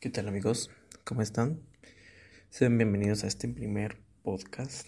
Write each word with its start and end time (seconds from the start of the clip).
¿Qué 0.00 0.10
tal 0.10 0.28
amigos? 0.28 0.70
¿Cómo 1.02 1.22
están? 1.22 1.60
Sean 2.50 2.78
bienvenidos 2.78 3.24
a 3.24 3.26
este 3.26 3.48
primer 3.48 3.98
podcast. 4.22 4.86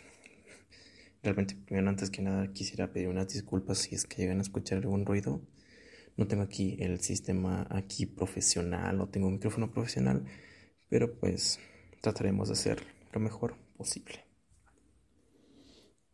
Realmente, 1.24 1.56
primero, 1.56 1.88
antes 1.88 2.10
que 2.10 2.22
nada, 2.22 2.52
quisiera 2.52 2.92
pedir 2.92 3.08
unas 3.08 3.26
disculpas 3.26 3.78
si 3.78 3.96
es 3.96 4.06
que 4.06 4.22
llegan 4.22 4.38
a 4.38 4.42
escuchar 4.42 4.78
algún 4.78 5.04
ruido. 5.04 5.42
No 6.16 6.28
tengo 6.28 6.44
aquí 6.44 6.76
el 6.78 7.00
sistema 7.00 7.66
aquí 7.70 8.06
profesional, 8.06 8.98
no 8.98 9.08
tengo 9.08 9.26
un 9.26 9.32
micrófono 9.32 9.72
profesional, 9.72 10.26
pero 10.88 11.18
pues 11.18 11.58
trataremos 12.00 12.46
de 12.46 12.52
hacer 12.52 12.86
lo 13.12 13.18
mejor 13.18 13.56
posible. 13.76 14.24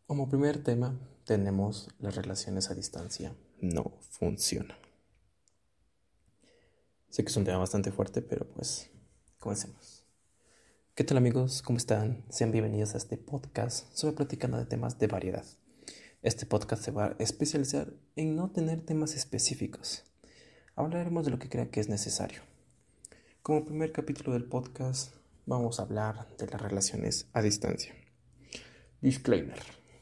Como 0.07 0.27
primer 0.27 0.63
tema 0.63 0.99
tenemos 1.23 1.87
las 1.99 2.15
relaciones 2.15 2.71
a 2.71 2.73
distancia. 2.73 3.35
No 3.61 3.99
funcionan. 4.09 4.86
Sé 7.09 7.23
que 7.23 7.29
es 7.29 7.37
un 7.37 7.45
tema 7.45 7.57
bastante 7.57 7.91
fuerte, 7.91 8.21
pero 8.21 8.45
pues 8.45 8.89
comencemos. 9.39 10.03
¿Qué 10.93 11.05
tal 11.05 11.17
amigos? 11.17 11.61
¿Cómo 11.61 11.77
están? 11.77 12.25
Sean 12.29 12.51
bienvenidos 12.51 12.93
a 12.93 12.97
este 12.97 13.17
podcast 13.17 13.91
sobre 13.95 14.15
platicando 14.15 14.57
de 14.57 14.65
temas 14.65 14.99
de 14.99 15.07
variedad. 15.07 15.45
Este 16.21 16.45
podcast 16.45 16.83
se 16.83 16.91
va 16.91 17.05
a 17.05 17.15
especializar 17.19 17.93
en 18.17 18.35
no 18.35 18.51
tener 18.51 18.81
temas 18.81 19.15
específicos. 19.15 20.03
Hablaremos 20.75 21.23
de 21.23 21.31
lo 21.31 21.39
que 21.39 21.47
crea 21.47 21.71
que 21.71 21.79
es 21.79 21.87
necesario. 21.87 22.41
Como 23.41 23.63
primer 23.63 23.93
capítulo 23.93 24.33
del 24.33 24.43
podcast 24.43 25.15
vamos 25.45 25.79
a 25.79 25.83
hablar 25.83 26.27
de 26.37 26.47
las 26.47 26.61
relaciones 26.61 27.29
a 27.31 27.41
distancia. 27.41 27.95
Disclaimer. 28.99 29.59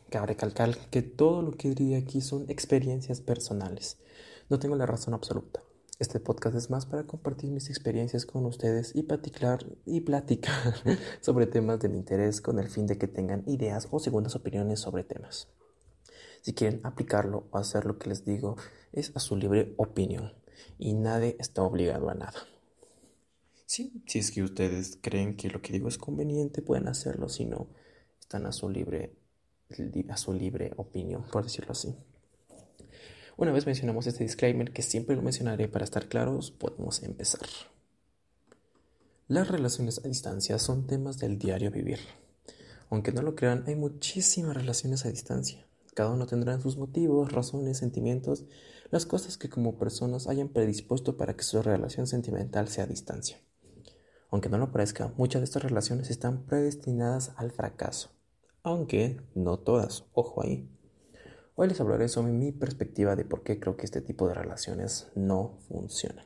Cabe 0.09 0.27
recalcar 0.27 0.75
que 0.89 1.03
todo 1.03 1.43
lo 1.43 1.51
que 1.51 1.69
diría 1.69 1.99
aquí 1.99 2.19
son 2.19 2.49
experiencias 2.49 3.21
personales. 3.21 3.99
No 4.49 4.57
tengo 4.57 4.75
la 4.75 4.87
razón 4.87 5.13
absoluta. 5.13 5.64
Este 5.97 6.19
podcast 6.19 6.57
es 6.57 6.69
más 6.69 6.85
para 6.85 7.05
compartir 7.05 7.51
mis 7.51 7.69
experiencias 7.69 8.25
con 8.25 8.45
ustedes 8.45 8.93
y 8.93 9.03
platicar, 9.03 9.65
y 9.85 10.01
platicar 10.01 10.75
sobre 11.21 11.47
temas 11.47 11.79
de 11.79 11.87
mi 11.87 11.97
interés 11.97 12.41
con 12.41 12.59
el 12.59 12.67
fin 12.67 12.85
de 12.85 12.97
que 12.97 13.07
tengan 13.07 13.43
ideas 13.47 13.87
o 13.91 13.99
segundas 13.99 14.35
opiniones 14.35 14.81
sobre 14.81 15.05
temas. 15.05 15.47
Si 16.41 16.53
quieren 16.53 16.81
aplicarlo 16.83 17.47
o 17.49 17.57
hacer 17.57 17.85
lo 17.85 17.97
que 17.97 18.09
les 18.09 18.25
digo, 18.25 18.57
es 18.91 19.15
a 19.15 19.21
su 19.21 19.37
libre 19.37 19.73
opinión 19.77 20.33
y 20.77 20.93
nadie 20.93 21.37
está 21.39 21.63
obligado 21.63 22.09
a 22.09 22.13
nada. 22.13 22.45
Sí, 23.65 24.03
si 24.05 24.19
es 24.19 24.31
que 24.31 24.43
ustedes 24.43 24.99
creen 25.01 25.37
que 25.37 25.49
lo 25.49 25.61
que 25.61 25.71
digo 25.71 25.87
es 25.87 25.97
conveniente, 25.97 26.61
pueden 26.61 26.89
hacerlo, 26.89 27.29
si 27.29 27.45
no, 27.45 27.67
están 28.19 28.45
a 28.45 28.51
su 28.51 28.69
libre, 28.69 29.15
a 30.09 30.17
su 30.17 30.33
libre 30.33 30.73
opinión, 30.75 31.23
por 31.31 31.43
decirlo 31.43 31.71
así. 31.71 31.95
Una 33.37 33.51
vez 33.51 33.65
mencionamos 33.65 34.07
este 34.07 34.23
disclaimer, 34.23 34.71
que 34.71 34.81
siempre 34.81 35.15
lo 35.15 35.21
mencionaré 35.21 35.67
para 35.67 35.83
estar 35.83 36.07
claros, 36.07 36.51
podemos 36.51 37.03
empezar. 37.03 37.41
Las 39.27 39.49
relaciones 39.49 39.99
a 40.03 40.07
distancia 40.07 40.57
son 40.57 40.87
temas 40.87 41.17
del 41.17 41.37
diario 41.37 41.69
vivir. 41.69 41.99
Aunque 42.89 43.11
no 43.11 43.21
lo 43.21 43.35
crean, 43.35 43.65
hay 43.67 43.75
muchísimas 43.75 44.55
relaciones 44.55 45.05
a 45.05 45.09
distancia. 45.09 45.67
Cada 45.93 46.11
uno 46.11 46.27
tendrá 46.27 46.59
sus 46.61 46.77
motivos, 46.77 47.33
razones, 47.33 47.77
sentimientos, 47.77 48.45
las 48.89 49.05
cosas 49.05 49.37
que 49.37 49.49
como 49.49 49.77
personas 49.77 50.27
hayan 50.27 50.49
predispuesto 50.49 51.17
para 51.17 51.35
que 51.35 51.43
su 51.43 51.61
relación 51.61 52.07
sentimental 52.07 52.69
sea 52.69 52.85
a 52.85 52.87
distancia. 52.87 53.37
Aunque 54.29 54.49
no 54.49 54.57
lo 54.57 54.71
parezca, 54.71 55.13
muchas 55.17 55.41
de 55.41 55.45
estas 55.45 55.63
relaciones 55.63 56.09
están 56.09 56.45
predestinadas 56.45 57.33
al 57.35 57.51
fracaso. 57.51 58.11
Aunque 58.63 59.21
no 59.33 59.59
todas, 59.59 60.05
ojo 60.13 60.41
ahí. 60.41 60.69
Hoy 61.57 61.69
les 61.69 61.79
hablaré 61.79 62.09
sobre 62.09 62.33
mi 62.33 62.51
perspectiva 62.51 63.15
de 63.15 63.23
por 63.23 63.41
qué 63.41 63.61
creo 63.61 63.77
que 63.77 63.85
este 63.85 64.01
tipo 64.01 64.27
de 64.27 64.33
relaciones 64.33 65.07
no 65.15 65.57
funcionan. 65.69 66.25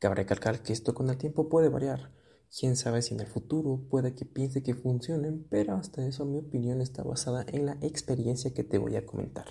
Cabe 0.00 0.16
recalcar 0.16 0.60
que 0.64 0.72
esto 0.72 0.92
con 0.92 1.08
el 1.08 1.16
tiempo 1.16 1.48
puede 1.48 1.68
variar. 1.68 2.10
Quién 2.50 2.74
sabe 2.74 3.02
si 3.02 3.14
en 3.14 3.20
el 3.20 3.28
futuro 3.28 3.80
puede 3.88 4.16
que 4.16 4.24
piense 4.24 4.64
que 4.64 4.74
funcionen, 4.74 5.46
pero 5.48 5.76
hasta 5.76 6.04
eso 6.04 6.24
mi 6.24 6.40
opinión 6.40 6.80
está 6.80 7.04
basada 7.04 7.46
en 7.46 7.64
la 7.64 7.78
experiencia 7.80 8.52
que 8.52 8.64
te 8.64 8.78
voy 8.78 8.96
a 8.96 9.06
comentar. 9.06 9.46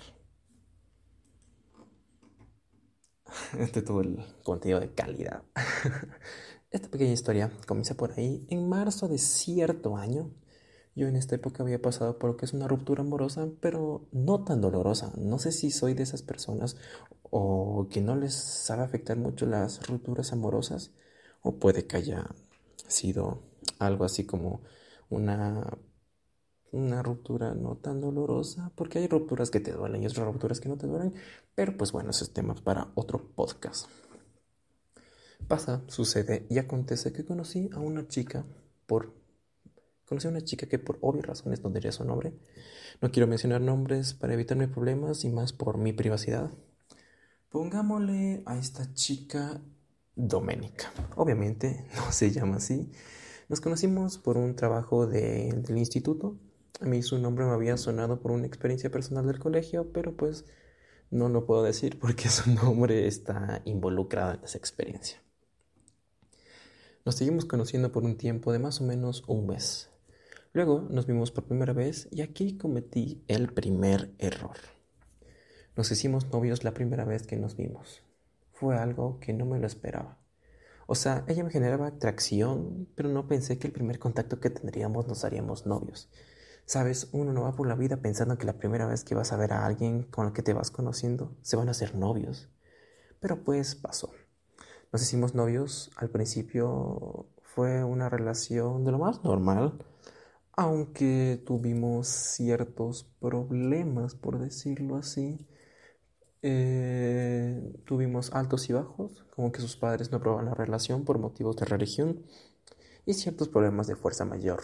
Este 3.58 3.80
todo 3.80 4.02
el 4.02 4.18
contenido 4.42 4.80
de 4.80 4.92
calidad. 4.92 5.44
Esta 6.70 6.90
pequeña 6.90 7.12
historia 7.12 7.50
comienza 7.66 7.94
por 7.94 8.12
ahí 8.18 8.46
en 8.50 8.68
marzo 8.68 9.08
de 9.08 9.16
cierto 9.16 9.96
año 9.96 10.30
yo 10.94 11.08
en 11.08 11.16
esta 11.16 11.34
época 11.36 11.62
había 11.62 11.80
pasado 11.80 12.18
por 12.18 12.30
lo 12.30 12.36
que 12.36 12.44
es 12.44 12.52
una 12.52 12.68
ruptura 12.68 13.02
amorosa, 13.02 13.48
pero 13.60 14.06
no 14.12 14.44
tan 14.44 14.60
dolorosa. 14.60 15.12
No 15.16 15.38
sé 15.38 15.52
si 15.52 15.70
soy 15.70 15.94
de 15.94 16.02
esas 16.02 16.22
personas 16.22 16.76
o 17.22 17.88
que 17.90 18.02
no 18.02 18.14
les 18.14 18.34
sabe 18.34 18.82
afectar 18.82 19.16
mucho 19.16 19.46
las 19.46 19.86
rupturas 19.86 20.32
amorosas, 20.32 20.92
o 21.40 21.56
puede 21.56 21.86
que 21.86 21.96
haya 21.96 22.28
sido 22.88 23.42
algo 23.78 24.04
así 24.04 24.26
como 24.26 24.60
una, 25.08 25.78
una 26.72 27.02
ruptura 27.02 27.54
no 27.54 27.76
tan 27.76 28.02
dolorosa, 28.02 28.70
porque 28.74 28.98
hay 28.98 29.08
rupturas 29.08 29.50
que 29.50 29.60
te 29.60 29.72
duelen 29.72 30.02
y 30.02 30.06
otras 30.06 30.26
rupturas 30.26 30.60
que 30.60 30.68
no 30.68 30.76
te 30.76 30.86
duelen, 30.86 31.14
pero 31.54 31.74
pues 31.76 31.90
bueno, 31.92 32.10
ese 32.10 32.24
es 32.24 32.34
tema 32.34 32.54
para 32.54 32.92
otro 32.94 33.30
podcast. 33.34 33.86
Pasa, 35.48 35.82
sucede 35.88 36.46
y 36.50 36.58
acontece 36.58 37.12
que 37.12 37.24
conocí 37.24 37.70
a 37.72 37.80
una 37.80 38.06
chica 38.08 38.44
por 38.86 39.21
Conocí 40.12 40.26
a 40.26 40.30
una 40.30 40.44
chica 40.44 40.66
que 40.66 40.78
por 40.78 40.98
obvias 41.00 41.24
razones 41.24 41.64
no 41.64 41.70
diría 41.70 41.90
su 41.90 42.04
nombre. 42.04 42.34
No 43.00 43.10
quiero 43.10 43.26
mencionar 43.26 43.62
nombres 43.62 44.12
para 44.12 44.34
evitarme 44.34 44.68
problemas 44.68 45.24
y 45.24 45.30
más 45.30 45.54
por 45.54 45.78
mi 45.78 45.94
privacidad. 45.94 46.50
Pongámosle 47.48 48.42
a 48.44 48.58
esta 48.58 48.92
chica 48.92 49.62
Doménica. 50.14 50.92
Obviamente 51.16 51.86
no 51.96 52.12
se 52.12 52.30
llama 52.30 52.56
así. 52.56 52.92
Nos 53.48 53.62
conocimos 53.62 54.18
por 54.18 54.36
un 54.36 54.54
trabajo 54.54 55.06
del 55.06 55.78
instituto. 55.78 56.36
A 56.82 56.84
mí 56.84 57.02
su 57.02 57.16
nombre 57.16 57.46
me 57.46 57.52
había 57.52 57.78
sonado 57.78 58.20
por 58.20 58.32
una 58.32 58.46
experiencia 58.46 58.90
personal 58.90 59.26
del 59.26 59.38
colegio, 59.38 59.94
pero 59.94 60.14
pues 60.14 60.44
no 61.10 61.30
lo 61.30 61.46
puedo 61.46 61.62
decir 61.62 61.98
porque 61.98 62.28
su 62.28 62.50
nombre 62.52 63.06
está 63.06 63.62
involucrado 63.64 64.34
en 64.34 64.44
esa 64.44 64.58
experiencia. 64.58 65.22
Nos 67.06 67.14
seguimos 67.14 67.46
conociendo 67.46 67.92
por 67.92 68.04
un 68.04 68.18
tiempo 68.18 68.52
de 68.52 68.58
más 68.58 68.82
o 68.82 68.84
menos 68.84 69.24
un 69.26 69.46
mes. 69.46 69.88
Luego 70.54 70.86
nos 70.90 71.06
vimos 71.06 71.30
por 71.30 71.44
primera 71.44 71.72
vez 71.72 72.08
y 72.10 72.20
aquí 72.20 72.58
cometí 72.58 73.24
el 73.26 73.50
primer 73.54 74.14
error. 74.18 74.56
Nos 75.76 75.90
hicimos 75.90 76.30
novios 76.30 76.62
la 76.62 76.74
primera 76.74 77.06
vez 77.06 77.26
que 77.26 77.36
nos 77.36 77.56
vimos. 77.56 78.02
Fue 78.52 78.76
algo 78.76 79.18
que 79.18 79.32
no 79.32 79.46
me 79.46 79.58
lo 79.58 79.66
esperaba. 79.66 80.18
O 80.86 80.94
sea, 80.94 81.24
ella 81.26 81.42
me 81.42 81.50
generaba 81.50 81.86
atracción, 81.86 82.86
pero 82.94 83.08
no 83.08 83.28
pensé 83.28 83.58
que 83.58 83.66
el 83.66 83.72
primer 83.72 83.98
contacto 83.98 84.40
que 84.40 84.50
tendríamos 84.50 85.08
nos 85.08 85.24
haríamos 85.24 85.64
novios. 85.64 86.10
Sabes, 86.66 87.08
uno 87.12 87.32
no 87.32 87.44
va 87.44 87.56
por 87.56 87.66
la 87.66 87.74
vida 87.74 87.96
pensando 88.02 88.36
que 88.36 88.44
la 88.44 88.58
primera 88.58 88.84
vez 88.84 89.04
que 89.04 89.14
vas 89.14 89.32
a 89.32 89.38
ver 89.38 89.54
a 89.54 89.64
alguien 89.64 90.02
con 90.02 90.26
el 90.26 90.32
que 90.34 90.42
te 90.42 90.52
vas 90.52 90.70
conociendo 90.70 91.34
se 91.40 91.56
van 91.56 91.68
a 91.68 91.70
hacer 91.70 91.94
novios. 91.94 92.50
Pero 93.20 93.42
pues 93.42 93.74
pasó. 93.74 94.10
Nos 94.92 95.00
hicimos 95.00 95.34
novios, 95.34 95.90
al 95.96 96.10
principio 96.10 97.26
fue 97.42 97.84
una 97.84 98.10
relación 98.10 98.84
de 98.84 98.92
lo 98.92 98.98
más 98.98 99.24
normal 99.24 99.78
aunque 100.54 101.42
tuvimos 101.46 102.08
ciertos 102.08 103.04
problemas, 103.20 104.14
por 104.14 104.38
decirlo 104.38 104.96
así. 104.96 105.46
Eh, 106.42 107.72
tuvimos 107.84 108.32
altos 108.32 108.68
y 108.68 108.72
bajos, 108.72 109.24
como 109.34 109.52
que 109.52 109.60
sus 109.60 109.76
padres 109.76 110.10
no 110.10 110.18
aprobaban 110.18 110.46
la 110.46 110.54
relación 110.54 111.04
por 111.04 111.18
motivos 111.18 111.56
de 111.56 111.66
religión 111.66 112.24
y 113.06 113.14
ciertos 113.14 113.48
problemas 113.48 113.86
de 113.86 113.96
fuerza 113.96 114.24
mayor. 114.24 114.60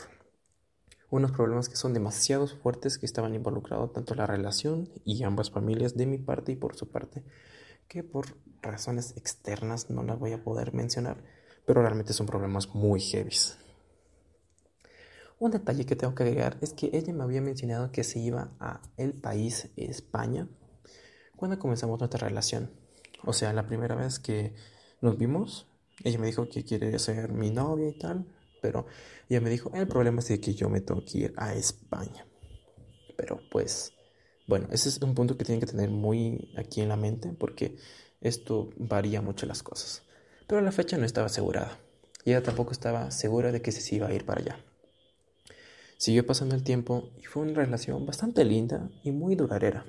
Unos 1.10 1.32
problemas 1.32 1.68
que 1.68 1.76
son 1.76 1.94
demasiado 1.94 2.46
fuertes 2.48 2.98
que 2.98 3.06
estaban 3.06 3.34
involucrados 3.34 3.92
tanto 3.92 4.14
la 4.14 4.26
relación 4.26 4.90
y 5.04 5.22
ambas 5.22 5.50
familias 5.50 5.96
de 5.96 6.06
mi 6.06 6.18
parte 6.18 6.52
y 6.52 6.56
por 6.56 6.76
su 6.76 6.90
parte, 6.90 7.24
que 7.86 8.02
por 8.02 8.36
razones 8.60 9.16
externas 9.16 9.88
no 9.88 10.02
las 10.02 10.18
voy 10.18 10.32
a 10.32 10.42
poder 10.42 10.74
mencionar, 10.74 11.24
pero 11.64 11.80
realmente 11.80 12.12
son 12.12 12.26
problemas 12.26 12.74
muy 12.74 13.00
heavies. 13.00 13.56
Un 15.40 15.52
detalle 15.52 15.86
que 15.86 15.94
tengo 15.94 16.16
que 16.16 16.24
agregar 16.24 16.58
es 16.60 16.72
que 16.72 16.90
ella 16.92 17.12
me 17.12 17.22
había 17.22 17.40
mencionado 17.40 17.92
que 17.92 18.02
se 18.02 18.18
iba 18.18 18.50
a 18.58 18.80
el 18.96 19.12
país 19.14 19.70
España 19.76 20.48
cuando 21.36 21.60
comenzamos 21.60 22.00
nuestra 22.00 22.28
relación. 22.28 22.72
O 23.24 23.32
sea, 23.32 23.52
la 23.52 23.66
primera 23.66 23.94
vez 23.94 24.18
que 24.18 24.54
nos 25.00 25.16
vimos, 25.16 25.68
ella 26.02 26.18
me 26.18 26.26
dijo 26.26 26.48
que 26.48 26.64
quiere 26.64 26.98
ser 26.98 27.32
mi 27.32 27.50
novia 27.50 27.88
y 27.88 27.96
tal, 27.96 28.26
pero 28.60 28.86
ella 29.28 29.40
me 29.40 29.48
dijo, 29.48 29.70
el 29.74 29.86
problema 29.86 30.18
es 30.20 30.40
que 30.40 30.54
yo 30.54 30.68
me 30.68 30.80
tengo 30.80 31.04
que 31.04 31.18
ir 31.18 31.34
a 31.36 31.54
España. 31.54 32.26
Pero 33.16 33.40
pues, 33.50 33.92
bueno, 34.48 34.66
ese 34.72 34.88
es 34.88 35.00
un 35.00 35.14
punto 35.14 35.36
que 35.36 35.44
tienen 35.44 35.60
que 35.60 35.70
tener 35.70 35.90
muy 35.90 36.52
aquí 36.56 36.80
en 36.80 36.88
la 36.88 36.96
mente 36.96 37.32
porque 37.32 37.76
esto 38.20 38.70
varía 38.76 39.22
mucho 39.22 39.46
las 39.46 39.62
cosas. 39.62 40.02
Pero 40.48 40.60
la 40.62 40.72
fecha 40.72 40.98
no 40.98 41.04
estaba 41.04 41.26
asegurada. 41.26 41.78
Y 42.24 42.30
ella 42.30 42.42
tampoco 42.42 42.72
estaba 42.72 43.12
segura 43.12 43.52
de 43.52 43.62
que 43.62 43.70
se 43.70 43.94
iba 43.94 44.08
a 44.08 44.12
ir 44.12 44.24
para 44.24 44.40
allá. 44.40 44.64
Siguió 45.98 46.24
pasando 46.24 46.54
el 46.54 46.62
tiempo 46.62 47.10
y 47.20 47.24
fue 47.24 47.42
una 47.42 47.54
relación 47.54 48.06
bastante 48.06 48.44
linda 48.44 48.88
y 49.02 49.10
muy 49.10 49.34
duradera. 49.34 49.84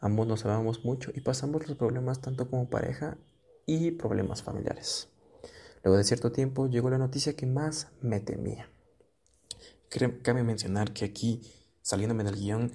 Ambos 0.00 0.26
nos 0.26 0.46
amamos 0.46 0.86
mucho 0.86 1.12
y 1.14 1.20
pasamos 1.20 1.68
los 1.68 1.76
problemas 1.76 2.22
tanto 2.22 2.48
como 2.48 2.70
pareja 2.70 3.18
y 3.66 3.90
problemas 3.90 4.42
familiares. 4.42 5.08
Luego 5.84 5.98
de 5.98 6.04
cierto 6.04 6.32
tiempo 6.32 6.66
llegó 6.66 6.88
la 6.88 6.96
noticia 6.96 7.36
que 7.36 7.44
más 7.44 7.88
me 8.00 8.20
temía. 8.20 8.70
Cabe 10.22 10.42
mencionar 10.42 10.94
que 10.94 11.04
aquí, 11.04 11.42
saliéndome 11.82 12.24
del 12.24 12.36
guion, 12.36 12.72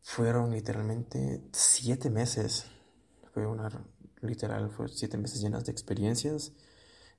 fueron 0.00 0.52
literalmente 0.52 1.42
siete 1.52 2.08
meses. 2.08 2.64
Fue 3.34 3.46
una, 3.46 3.68
literal, 4.22 4.70
fue 4.70 4.88
siete 4.88 5.18
meses 5.18 5.42
llenas 5.42 5.66
de 5.66 5.72
experiencias, 5.72 6.52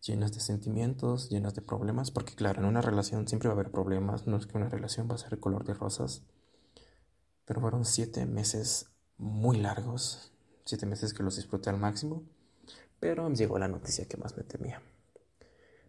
llenas 0.05 0.33
de 0.33 0.39
sentimientos, 0.39 1.29
llenas 1.29 1.55
de 1.55 1.61
problemas, 1.61 2.11
porque 2.11 2.35
claro, 2.35 2.61
en 2.61 2.67
una 2.67 2.81
relación 2.81 3.27
siempre 3.27 3.49
va 3.49 3.55
a 3.55 3.59
haber 3.59 3.71
problemas, 3.71 4.27
no 4.27 4.37
es 4.37 4.45
que 4.45 4.57
una 4.57 4.69
relación 4.69 5.09
va 5.09 5.15
a 5.15 5.19
ser 5.19 5.39
color 5.39 5.65
de 5.65 5.73
rosas, 5.73 6.23
pero 7.45 7.61
fueron 7.61 7.85
siete 7.85 8.25
meses 8.25 8.91
muy 9.17 9.57
largos, 9.57 10.31
siete 10.65 10.85
meses 10.85 11.13
que 11.13 11.23
los 11.23 11.35
disfruté 11.35 11.69
al 11.69 11.77
máximo, 11.77 12.23
pero 12.99 13.29
llegó 13.29 13.57
la 13.57 13.67
noticia 13.67 14.07
que 14.07 14.17
más 14.17 14.37
me 14.37 14.43
temía. 14.43 14.81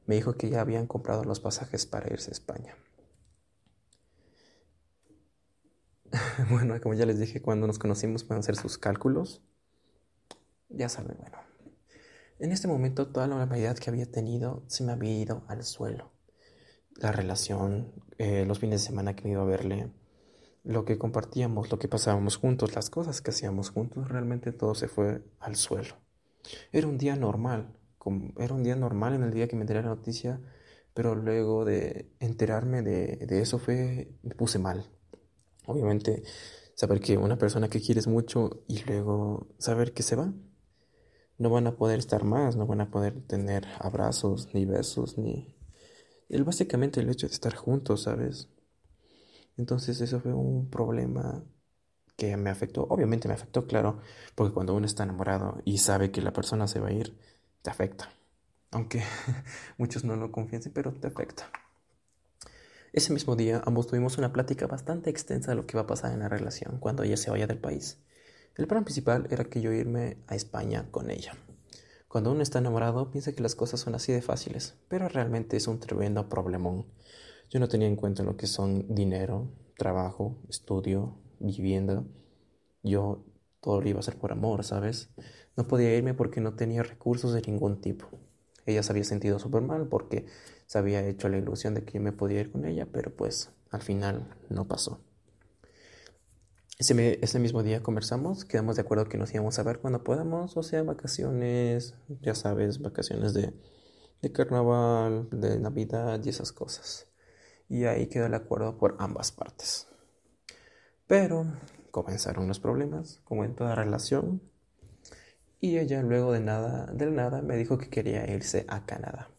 Me 0.07 0.15
dijo 0.15 0.35
que 0.35 0.49
ya 0.49 0.61
habían 0.61 0.87
comprado 0.87 1.25
los 1.25 1.41
pasajes 1.41 1.85
para 1.85 2.13
irse 2.13 2.31
a 2.31 2.33
España. 2.33 2.77
bueno, 6.51 6.81
como 6.81 6.95
ya 6.95 7.07
les 7.07 7.19
dije, 7.19 7.43
cuando 7.43 7.67
nos 7.67 7.79
conocimos 7.79 8.25
pueden 8.25 8.41
hacer 8.41 8.57
sus 8.57 8.79
cálculos. 8.79 9.43
Ya 10.69 10.89
saben, 10.89 11.17
bueno. 11.19 11.46
En 12.39 12.53
este 12.53 12.69
momento 12.69 13.07
toda 13.09 13.27
la 13.27 13.37
normalidad 13.37 13.79
que 13.79 13.89
había 13.89 14.11
tenido 14.11 14.63
se 14.67 14.85
me 14.85 14.93
había 14.93 15.19
ido 15.19 15.45
al 15.49 15.65
suelo. 15.65 16.13
La 16.97 17.11
relación, 17.11 17.93
eh, 18.19 18.45
los 18.47 18.59
fines 18.59 18.83
de 18.83 18.87
semana 18.87 19.17
que 19.17 19.25
me 19.25 19.31
iba 19.31 19.43
a 19.43 19.47
verle, 19.47 19.91
lo 20.63 20.85
que 20.85 20.99
compartíamos, 20.99 21.71
lo 21.71 21.79
que 21.79 21.89
pasábamos 21.89 22.37
juntos, 22.37 22.75
las 22.75 22.91
cosas 22.91 23.23
que 23.23 23.31
hacíamos 23.31 23.71
juntos, 23.71 24.09
realmente 24.09 24.53
todo 24.53 24.75
se 24.75 24.89
fue 24.89 25.23
al 25.41 25.57
suelo. 25.57 25.95
Era 26.73 26.87
un 26.87 26.99
día 26.99 27.17
normal, 27.17 27.75
era 28.39 28.55
un 28.55 28.63
día 28.63 28.77
normal 28.77 29.15
en 29.15 29.23
el 29.23 29.33
día 29.33 29.49
que 29.49 29.57
me 29.57 29.63
enteré 29.63 29.81
la 29.81 29.89
noticia, 29.89 30.39
pero 30.93 31.15
luego 31.15 31.65
de 31.65 32.11
enterarme 32.21 32.83
de, 32.83 33.17
de 33.17 33.41
eso 33.41 33.59
fue, 33.59 34.13
me 34.23 34.35
puse 34.35 34.59
mal. 34.59 34.91
Obviamente, 35.67 36.23
saber 36.75 37.01
que 37.01 37.17
una 37.17 37.39
persona 37.39 37.69
que 37.69 37.81
quieres 37.81 38.07
mucho 38.07 38.63
y 38.69 38.85
luego 38.85 39.49
saber 39.59 39.95
que 39.95 40.03
se 40.03 40.17
va, 40.17 40.35
no 41.39 41.51
van 41.51 41.67
a 41.67 41.77
poder 41.77 41.99
estar 41.99 42.25
más, 42.25 42.57
no 42.57 42.67
van 42.67 42.81
a 42.81 42.91
poder 42.91 43.21
tener 43.27 43.67
abrazos, 43.79 44.55
ni 44.55 44.65
besos, 44.65 45.19
ni... 45.19 45.55
El, 46.29 46.45
básicamente 46.45 47.01
el 47.01 47.11
hecho 47.11 47.29
de 47.29 47.35
estar 47.35 47.55
juntos, 47.55 48.03
¿sabes? 48.03 48.49
Entonces 49.57 50.01
eso 50.01 50.21
fue 50.21 50.33
un 50.33 50.69
problema 50.71 51.45
que 52.17 52.37
me 52.37 52.51
afectó. 52.51 52.85
Obviamente 52.89 53.29
me 53.29 53.35
afectó, 53.35 53.67
claro, 53.67 54.01
porque 54.35 54.53
cuando 54.53 54.75
uno 54.75 54.87
está 54.87 55.05
enamorado 55.05 55.61
y 55.65 55.79
sabe 55.79 56.11
que 56.11 56.23
la 56.23 56.33
persona 56.33 56.67
se 56.67 56.81
va 56.81 56.89
a 56.89 56.93
ir, 56.93 57.17
te 57.63 57.71
afecta. 57.71 58.11
Aunque 58.71 59.03
muchos 59.79 60.05
no 60.05 60.17
lo 60.17 60.33
confiesen, 60.33 60.73
pero 60.73 60.93
te 60.93 61.07
afecta. 61.09 61.51
Ese 62.93 63.13
mismo 63.13 63.37
día 63.37 63.63
ambos 63.67 63.87
tuvimos 63.87 64.17
una 64.19 64.33
plática 64.33 64.67
bastante 64.67 65.11
extensa 65.11 65.51
de 65.51 65.57
lo 65.57 65.67
que 65.67 65.77
va 65.77 65.83
a 65.83 65.87
pasar 65.87 66.13
en 66.13 66.21
la 66.21 66.29
relación 66.29 66.79
cuando 66.79 67.03
ella 67.03 67.17
se 67.17 67.31
vaya 67.31 67.47
del 67.47 67.59
país. 67.59 67.99
El 68.57 68.67
plan 68.67 68.85
principal 68.85 69.27
era 69.31 69.45
que 69.45 69.61
yo 69.61 69.71
irme 69.71 70.17
a 70.29 70.35
España 70.35 70.87
con 70.91 71.11
ella. 71.11 71.35
Cuando 72.09 72.33
uno 72.33 72.43
está 72.43 72.59
enamorado 72.59 73.11
piensa 73.11 73.35
que 73.35 73.43
las 73.43 73.55
cosas 73.55 73.81
son 73.81 73.95
así 73.95 74.13
de 74.13 74.23
fáciles, 74.23 74.77
pero 74.89 75.11
realmente 75.11 75.59
es 75.59 75.69
un 75.69 75.79
tremendo 75.79 76.31
problemón. 76.31 76.87
Yo 77.51 77.61
no 77.61 77.69
tenía 77.69 77.87
en 77.87 77.97
cuenta 77.97 78.23
lo 78.23 78.39
que 78.39 78.47
son 78.47 78.95
dinero, 78.95 79.53
trabajo, 79.77 80.39
estudio, 80.49 81.19
vivienda. 81.39 82.03
Yo 82.83 83.27
todo 83.61 83.83
lo 83.83 83.89
iba 83.91 83.99
a 83.99 84.01
hacer 84.01 84.17
por 84.17 84.33
amor, 84.33 84.65
¿sabes? 84.65 85.11
No 85.55 85.69
podía 85.69 85.95
irme 85.95 86.15
porque 86.15 86.41
no 86.41 86.55
tenía 86.55 86.83
recursos 86.83 87.35
de 87.35 87.43
ningún 87.43 87.83
tipo. 87.83 88.07
Ella 88.65 88.83
se 88.83 88.93
había 88.93 89.05
sentido 89.05 89.39
súper 89.39 89.61
mal 89.61 89.87
porque 89.89 90.25
se 90.65 90.79
había 90.79 91.07
hecho 91.07 91.29
la 91.29 91.37
ilusión 91.37 91.75
de 91.75 91.85
que 91.85 91.99
yo 91.99 92.01
me 92.01 92.13
podía 92.13 92.41
ir 92.41 92.51
con 92.51 92.65
ella, 92.65 92.89
pero 92.91 93.15
pues 93.15 93.51
al 93.71 93.83
final 93.83 94.35
no 94.49 94.67
pasó. 94.67 95.06
Ese, 96.79 97.19
ese, 97.23 97.39
mismo 97.39 97.63
día 97.63 97.83
conversamos, 97.83 98.45
quedamos 98.45 98.77
de 98.77 98.83
acuerdo 98.83 99.09
que 99.09 99.17
nos 99.17 99.33
íbamos 99.33 99.59
a 99.59 99.63
ver 99.63 99.79
cuando 99.79 100.05
podamos, 100.05 100.59
o 100.59 100.63
sea, 100.63 100.83
vacaciones, 100.83 101.95
ya 102.21 102.35
sabes, 102.35 102.83
vacaciones 102.83 103.33
de, 103.33 103.55
de 104.21 104.33
carnaval, 104.33 105.27
de 105.31 105.59
Navidad 105.59 106.21
y 106.23 106.29
esas 106.29 106.53
cosas. 106.53 107.09
Y 107.71 107.85
ahí 107.85 108.09
quedó 108.09 108.27
el 108.27 108.35
acuerdo 108.35 108.77
por 108.77 108.97
ambas 108.99 109.33
partes. 109.33 109.89
Pero 111.07 111.47
comenzaron 111.91 112.47
los 112.47 112.61
problemas, 112.61 113.23
como 113.25 113.45
en 113.47 113.55
toda 113.55 113.75
relación, 113.75 114.43
y 115.61 115.79
ella 115.79 116.03
luego 116.03 116.33
de 116.33 116.41
nada, 116.41 116.93
del 116.93 117.15
nada, 117.15 117.41
me 117.41 117.57
dijo 117.57 117.79
que 117.79 117.89
quería 117.89 118.31
irse 118.31 118.67
a 118.69 118.85
Canadá. 118.85 119.31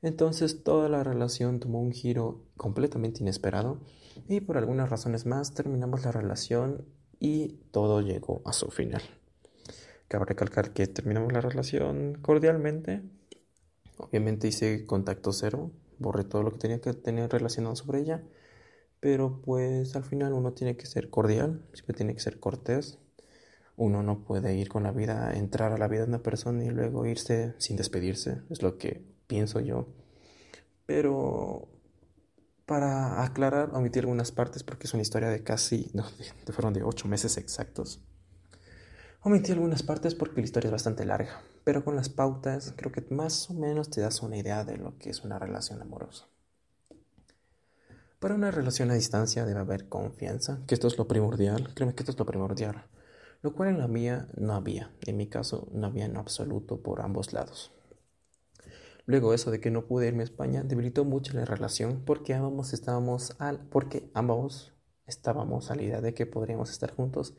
Entonces 0.00 0.64
toda 0.64 0.88
la 0.88 1.04
relación 1.04 1.60
tomó 1.60 1.82
un 1.82 1.92
giro 1.92 2.46
completamente 2.56 3.20
inesperado 3.20 3.78
y 4.28 4.40
por 4.40 4.58
algunas 4.58 4.90
razones 4.90 5.26
más 5.26 5.54
terminamos 5.54 6.04
la 6.04 6.12
relación 6.12 6.84
y 7.18 7.58
todo 7.70 8.00
llegó 8.00 8.42
a 8.44 8.52
su 8.52 8.70
final. 8.70 9.02
Cabe 10.08 10.24
recalcar 10.24 10.72
que 10.72 10.86
terminamos 10.86 11.32
la 11.32 11.40
relación 11.40 12.18
cordialmente. 12.20 13.02
Obviamente 13.98 14.48
hice 14.48 14.86
contacto 14.86 15.32
cero, 15.32 15.70
borré 15.98 16.24
todo 16.24 16.42
lo 16.42 16.52
que 16.52 16.58
tenía 16.58 16.80
que 16.80 16.94
tener 16.94 17.30
relacionado 17.30 17.76
sobre 17.76 18.00
ella, 18.00 18.22
pero 18.98 19.40
pues 19.42 19.94
al 19.94 20.04
final 20.04 20.32
uno 20.32 20.52
tiene 20.52 20.76
que 20.76 20.86
ser 20.86 21.10
cordial, 21.10 21.62
siempre 21.72 21.94
tiene 21.94 22.14
que 22.14 22.20
ser 22.20 22.40
cortés. 22.40 22.98
Uno 23.76 24.02
no 24.02 24.24
puede 24.24 24.56
ir 24.56 24.68
con 24.68 24.82
la 24.82 24.92
vida, 24.92 25.32
entrar 25.34 25.72
a 25.72 25.78
la 25.78 25.88
vida 25.88 26.02
de 26.02 26.08
una 26.08 26.22
persona 26.22 26.64
y 26.64 26.70
luego 26.70 27.06
irse 27.06 27.54
sin 27.58 27.76
despedirse, 27.76 28.42
es 28.50 28.62
lo 28.62 28.76
que 28.76 29.02
pienso 29.26 29.60
yo. 29.60 29.86
Pero 30.86 31.68
para 32.70 33.24
aclarar, 33.24 33.74
omití 33.74 33.98
algunas 33.98 34.30
partes 34.30 34.62
porque 34.62 34.86
es 34.86 34.94
una 34.94 35.02
historia 35.02 35.28
de 35.28 35.42
casi, 35.42 35.90
no, 35.92 36.04
fueron 36.52 36.72
de 36.72 36.84
ocho 36.84 37.08
meses 37.08 37.36
exactos. 37.36 38.00
Omití 39.22 39.50
algunas 39.50 39.82
partes 39.82 40.14
porque 40.14 40.40
la 40.40 40.44
historia 40.44 40.68
es 40.68 40.72
bastante 40.72 41.04
larga, 41.04 41.42
pero 41.64 41.84
con 41.84 41.96
las 41.96 42.08
pautas 42.08 42.72
creo 42.76 42.92
que 42.92 43.04
más 43.12 43.50
o 43.50 43.54
menos 43.54 43.90
te 43.90 44.00
das 44.00 44.22
una 44.22 44.36
idea 44.36 44.64
de 44.64 44.76
lo 44.76 44.96
que 44.98 45.10
es 45.10 45.24
una 45.24 45.40
relación 45.40 45.82
amorosa. 45.82 46.28
Para 48.20 48.36
una 48.36 48.52
relación 48.52 48.92
a 48.92 48.94
distancia 48.94 49.44
debe 49.44 49.58
haber 49.58 49.88
confianza, 49.88 50.60
que 50.68 50.74
esto 50.74 50.86
es 50.86 50.96
lo 50.96 51.08
primordial, 51.08 51.74
créeme 51.74 51.96
que 51.96 52.04
esto 52.04 52.12
es 52.12 52.18
lo 52.20 52.26
primordial, 52.26 52.86
lo 53.42 53.52
cual 53.52 53.70
en 53.70 53.78
la 53.80 53.88
mía 53.88 54.28
no 54.36 54.54
había, 54.54 54.92
en 55.04 55.16
mi 55.16 55.26
caso 55.26 55.66
no 55.72 55.88
había 55.88 56.04
en 56.04 56.16
absoluto 56.16 56.80
por 56.80 57.00
ambos 57.00 57.32
lados. 57.32 57.72
Luego 59.10 59.34
eso 59.34 59.50
de 59.50 59.58
que 59.58 59.72
no 59.72 59.86
pude 59.86 60.06
irme 60.06 60.22
a 60.22 60.24
España 60.24 60.62
debilitó 60.62 61.04
mucho 61.04 61.32
la 61.32 61.44
relación 61.44 62.04
porque 62.06 62.32
ambos 62.32 62.72
estábamos 62.72 63.34
al, 63.40 63.58
porque 63.58 64.08
ambos 64.14 64.72
estábamos 65.04 65.72
a 65.72 65.74
la 65.74 65.82
idea 65.82 66.00
de 66.00 66.14
que 66.14 66.26
podríamos 66.26 66.70
estar 66.70 66.94
juntos 66.94 67.34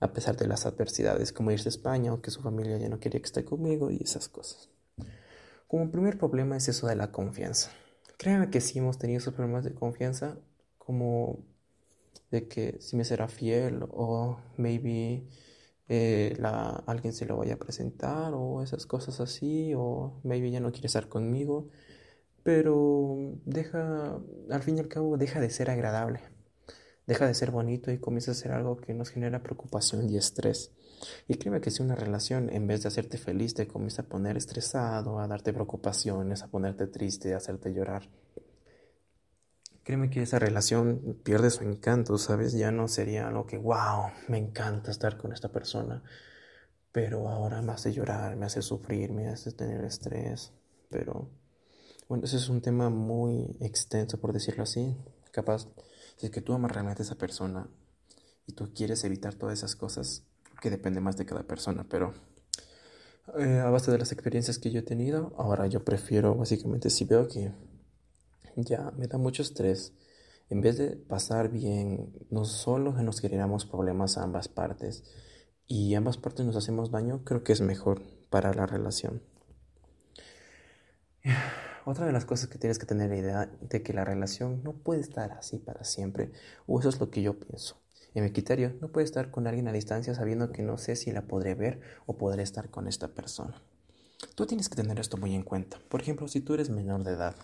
a 0.00 0.14
pesar 0.14 0.38
de 0.38 0.46
las 0.46 0.64
adversidades 0.64 1.30
como 1.30 1.50
irse 1.50 1.68
a 1.68 1.76
España 1.76 2.14
o 2.14 2.22
que 2.22 2.30
su 2.30 2.40
familia 2.40 2.78
ya 2.78 2.88
no 2.88 2.98
quería 2.98 3.20
que 3.20 3.26
esté 3.26 3.44
conmigo 3.44 3.90
y 3.90 3.98
esas 4.02 4.30
cosas. 4.30 4.70
Como 5.68 5.90
primer 5.90 6.16
problema 6.16 6.56
es 6.56 6.68
eso 6.68 6.86
de 6.86 6.96
la 6.96 7.12
confianza. 7.12 7.70
Créanme 8.16 8.48
que 8.48 8.62
sí 8.62 8.78
hemos 8.78 8.96
tenido 8.96 9.18
esos 9.18 9.34
problemas 9.34 9.64
de 9.64 9.74
confianza 9.74 10.38
como 10.78 11.44
de 12.30 12.48
que 12.48 12.80
si 12.80 12.96
me 12.96 13.04
será 13.04 13.28
fiel 13.28 13.84
o 13.90 14.38
maybe 14.56 15.28
eh, 15.88 16.36
la, 16.38 16.82
alguien 16.86 17.12
se 17.12 17.26
lo 17.26 17.36
vaya 17.36 17.54
a 17.54 17.58
presentar 17.58 18.32
o 18.34 18.62
esas 18.62 18.86
cosas 18.86 19.20
así, 19.20 19.72
o 19.76 20.20
maybe 20.24 20.50
ya 20.50 20.60
no 20.60 20.72
quiere 20.72 20.86
estar 20.86 21.08
conmigo, 21.08 21.68
pero 22.42 23.16
deja, 23.44 24.20
al 24.50 24.62
fin 24.62 24.76
y 24.76 24.80
al 24.80 24.88
cabo, 24.88 25.16
deja 25.16 25.40
de 25.40 25.50
ser 25.50 25.70
agradable, 25.70 26.20
deja 27.06 27.26
de 27.26 27.34
ser 27.34 27.50
bonito 27.50 27.90
y 27.92 27.98
comienza 27.98 28.32
a 28.32 28.34
ser 28.34 28.52
algo 28.52 28.76
que 28.78 28.94
nos 28.94 29.10
genera 29.10 29.42
preocupación 29.42 30.08
y 30.10 30.16
estrés. 30.16 30.72
Y 31.28 31.34
créeme 31.36 31.60
que 31.60 31.70
si 31.70 31.82
una 31.82 31.96
relación, 31.96 32.48
en 32.50 32.66
vez 32.66 32.82
de 32.82 32.88
hacerte 32.88 33.18
feliz, 33.18 33.54
te 33.54 33.66
comienza 33.66 34.02
a 34.02 34.06
poner 34.06 34.36
estresado, 34.36 35.18
a 35.18 35.26
darte 35.26 35.52
preocupaciones, 35.52 36.42
a 36.42 36.48
ponerte 36.48 36.86
triste, 36.86 37.34
a 37.34 37.38
hacerte 37.38 37.72
llorar, 37.72 38.08
créeme 39.84 40.10
que 40.10 40.22
esa 40.22 40.38
relación 40.38 41.18
pierde 41.24 41.50
su 41.50 41.64
encanto, 41.64 42.18
¿sabes? 42.18 42.52
Ya 42.52 42.70
no 42.70 42.88
sería 42.88 43.28
algo 43.28 43.46
que, 43.46 43.58
wow, 43.58 44.10
me 44.28 44.38
encanta 44.38 44.90
estar 44.90 45.16
con 45.16 45.32
esta 45.32 45.50
persona, 45.50 46.02
pero 46.92 47.28
ahora 47.28 47.62
me 47.62 47.72
hace 47.72 47.92
llorar, 47.92 48.36
me 48.36 48.46
hace 48.46 48.62
sufrir, 48.62 49.12
me 49.12 49.28
hace 49.28 49.52
tener 49.52 49.84
estrés, 49.84 50.52
pero 50.90 51.28
bueno, 52.08 52.24
ese 52.24 52.36
es 52.36 52.48
un 52.48 52.60
tema 52.60 52.90
muy 52.90 53.56
extenso, 53.60 54.20
por 54.20 54.32
decirlo 54.32 54.64
así. 54.64 54.96
Capaz, 55.30 55.66
si 56.16 56.26
es 56.26 56.32
que 56.32 56.42
tú 56.42 56.52
amas 56.52 56.72
realmente 56.72 57.02
a 57.02 57.06
esa 57.06 57.16
persona 57.16 57.68
y 58.46 58.52
tú 58.52 58.72
quieres 58.74 59.02
evitar 59.04 59.34
todas 59.34 59.58
esas 59.58 59.76
cosas, 59.76 60.24
que 60.60 60.70
depende 60.70 61.00
más 61.00 61.16
de 61.16 61.26
cada 61.26 61.42
persona, 61.42 61.84
pero 61.88 62.14
eh, 63.38 63.58
a 63.58 63.70
base 63.70 63.90
de 63.90 63.98
las 63.98 64.12
experiencias 64.12 64.58
que 64.58 64.70
yo 64.70 64.80
he 64.80 64.82
tenido, 64.82 65.32
ahora 65.38 65.66
yo 65.66 65.84
prefiero, 65.84 66.34
básicamente, 66.34 66.90
si 66.90 67.04
veo 67.04 67.28
que 67.28 67.52
ya 68.56 68.92
me 68.96 69.06
da 69.06 69.18
mucho 69.18 69.42
estrés. 69.42 69.92
En 70.48 70.60
vez 70.60 70.76
de 70.78 70.96
pasar 70.96 71.48
bien, 71.50 72.12
no 72.30 72.44
solo 72.44 72.92
nos 72.92 73.20
generamos 73.20 73.64
problemas 73.64 74.18
a 74.18 74.22
ambas 74.22 74.48
partes 74.48 75.04
y 75.66 75.94
ambas 75.94 76.18
partes 76.18 76.44
nos 76.44 76.56
hacemos 76.56 76.90
daño, 76.90 77.24
creo 77.24 77.42
que 77.42 77.52
es 77.52 77.60
mejor 77.60 78.02
para 78.30 78.52
la 78.52 78.66
relación. 78.66 79.22
otra 81.84 82.06
de 82.06 82.12
las 82.12 82.24
cosas 82.24 82.48
que 82.48 82.58
tienes 82.58 82.78
que 82.78 82.86
tener 82.86 83.10
la 83.10 83.16
idea 83.16 83.50
de 83.60 83.82
que 83.82 83.92
la 83.92 84.04
relación 84.04 84.62
no 84.62 84.72
puede 84.74 85.00
estar 85.00 85.32
así 85.32 85.58
para 85.58 85.84
siempre, 85.84 86.32
o 86.66 86.80
eso 86.80 86.88
es 86.88 87.00
lo 87.00 87.10
que 87.10 87.22
yo 87.22 87.38
pienso. 87.38 87.80
En 88.14 88.24
mi 88.24 88.30
criterio, 88.30 88.74
no 88.80 88.88
puede 88.88 89.06
estar 89.06 89.30
con 89.30 89.46
alguien 89.46 89.68
a 89.68 89.72
distancia 89.72 90.14
sabiendo 90.14 90.52
que 90.52 90.62
no 90.62 90.76
sé 90.76 90.96
si 90.96 91.10
la 91.12 91.22
podré 91.22 91.54
ver 91.54 91.80
o 92.04 92.18
podré 92.18 92.42
estar 92.42 92.68
con 92.70 92.86
esta 92.86 93.08
persona. 93.08 93.62
Tú 94.34 94.46
tienes 94.46 94.68
que 94.68 94.76
tener 94.76 95.00
esto 95.00 95.16
muy 95.16 95.34
en 95.34 95.42
cuenta. 95.42 95.78
Por 95.88 96.02
ejemplo, 96.02 96.28
si 96.28 96.40
tú 96.40 96.54
eres 96.54 96.68
menor 96.68 97.04
de 97.04 97.12
edad 97.12 97.34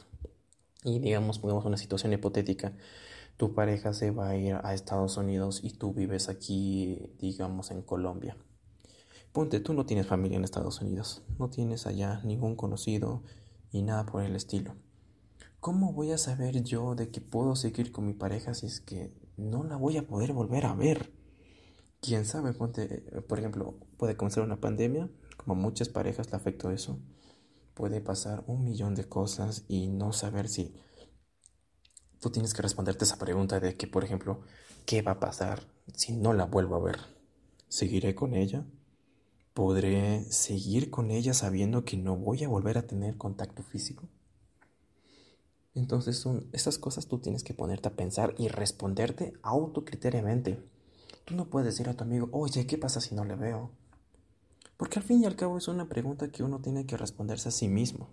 y 0.85 0.99
digamos, 0.99 1.39
pongamos 1.39 1.65
una 1.65 1.77
situación 1.77 2.13
hipotética, 2.13 2.77
tu 3.37 3.55
pareja 3.55 3.93
se 3.93 4.11
va 4.11 4.31
a 4.31 4.37
ir 4.37 4.55
a 4.55 4.75
Estados 4.75 5.17
Unidos 5.17 5.61
y 5.63 5.71
tú 5.71 5.93
vives 5.93 6.29
aquí, 6.29 7.13
digamos, 7.19 7.71
en 7.71 7.83
Colombia. 7.83 8.37
Ponte, 9.33 9.61
tú 9.61 9.75
no 9.75 9.87
tienes 9.87 10.07
familia 10.07 10.39
en 10.39 10.45
Estados 10.45 10.81
Unidos, 10.81 11.23
no 11.39 11.49
tienes 11.49 11.87
allá 11.87 12.21
ningún 12.25 12.57
conocido 12.57 13.23
y 13.71 13.83
nada 13.83 14.07
por 14.07 14.23
el 14.23 14.35
estilo. 14.35 14.75
¿Cómo 15.61 15.93
voy 15.93 16.13
a 16.13 16.19
saber 16.19 16.63
yo 16.63 16.95
de 16.95 17.11
que 17.11 17.21
puedo 17.21 17.57
seguir 17.57 17.93
con 17.93 18.07
mi 18.07 18.13
pareja 18.13 18.55
si 18.55 18.67
es 18.67 18.81
que 18.81 19.13
no 19.37 19.65
la 19.65 19.77
voy 19.77 19.97
a 19.97 20.07
poder 20.07 20.33
volver 20.33 20.67
a 20.67 20.75
ver? 20.75 21.13
Quién 22.01 22.25
sabe, 22.25 22.53
ponte, 22.53 23.05
por 23.29 23.39
ejemplo, 23.39 23.75
puede 23.97 24.17
comenzar 24.17 24.45
una 24.45 24.61
pandemia, 24.61 25.11
como 25.37 25.55
muchas 25.55 25.89
parejas 25.89 26.31
le 26.31 26.37
afectó 26.37 26.71
eso. 26.71 27.01
Puede 27.79 28.01
pasar 28.01 28.43
un 28.49 28.65
millón 28.65 28.97
de 28.97 29.05
cosas 29.05 29.65
y 29.69 29.87
no 29.87 30.13
saber 30.13 30.49
si 30.49 30.75
tú 32.19 32.29
tienes 32.31 32.53
que 32.53 32.61
responderte 32.61 33.05
esa 33.05 33.19
pregunta 33.19 33.61
de 33.61 33.77
que, 33.77 33.87
por 33.87 34.03
ejemplo, 34.03 34.41
¿qué 34.85 35.01
va 35.01 35.13
a 35.13 35.21
pasar 35.21 35.63
si 35.95 36.17
no 36.17 36.33
la 36.33 36.47
vuelvo 36.47 36.75
a 36.75 36.83
ver? 36.83 36.99
¿Seguiré 37.69 38.17
con 38.17 38.35
ella? 38.35 38.67
¿Podré 39.55 40.25
seguir 40.25 40.91
con 40.91 41.13
ella 41.13 41.35
sabiendo 41.35 41.85
que 41.85 41.97
no 41.97 42.17
voy 42.17 42.43
a 42.43 42.49
volver 42.49 42.79
a 42.79 42.89
tener 42.89 43.17
contacto 43.17 43.63
físico? 43.63 44.09
Entonces 45.77 46.19
son 46.19 46.49
estas 46.53 46.79
cosas 46.79 47.07
tú 47.07 47.21
tienes 47.21 47.45
que 47.45 47.55
ponerte 47.55 47.87
a 47.87 47.95
pensar 47.95 48.35
y 48.39 48.49
responderte 48.49 49.35
autocriteriamente. 49.45 50.69
Tú 51.25 51.37
no 51.37 51.49
puedes 51.49 51.67
decir 51.75 51.89
a 51.89 51.95
tu 51.95 52.03
amigo, 52.03 52.29
oye, 52.33 52.67
¿qué 52.67 52.77
pasa 52.77 53.01
si 53.01 53.15
no 53.15 53.25
le 53.25 53.37
veo? 53.37 53.71
Porque 54.79 55.01
al 55.01 55.05
fin 55.05 55.23
y 55.23 55.27
al 55.27 55.37
cabo 55.37 55.59
es 55.59 55.69
una 55.69 55.89
pregunta 55.89 56.31
que 56.31 56.43
uno 56.43 56.61
tiene 56.61 56.87
que 56.87 56.97
responderse 56.97 57.51
a 57.51 57.53
sí 57.53 57.69
mismo. 57.69 58.09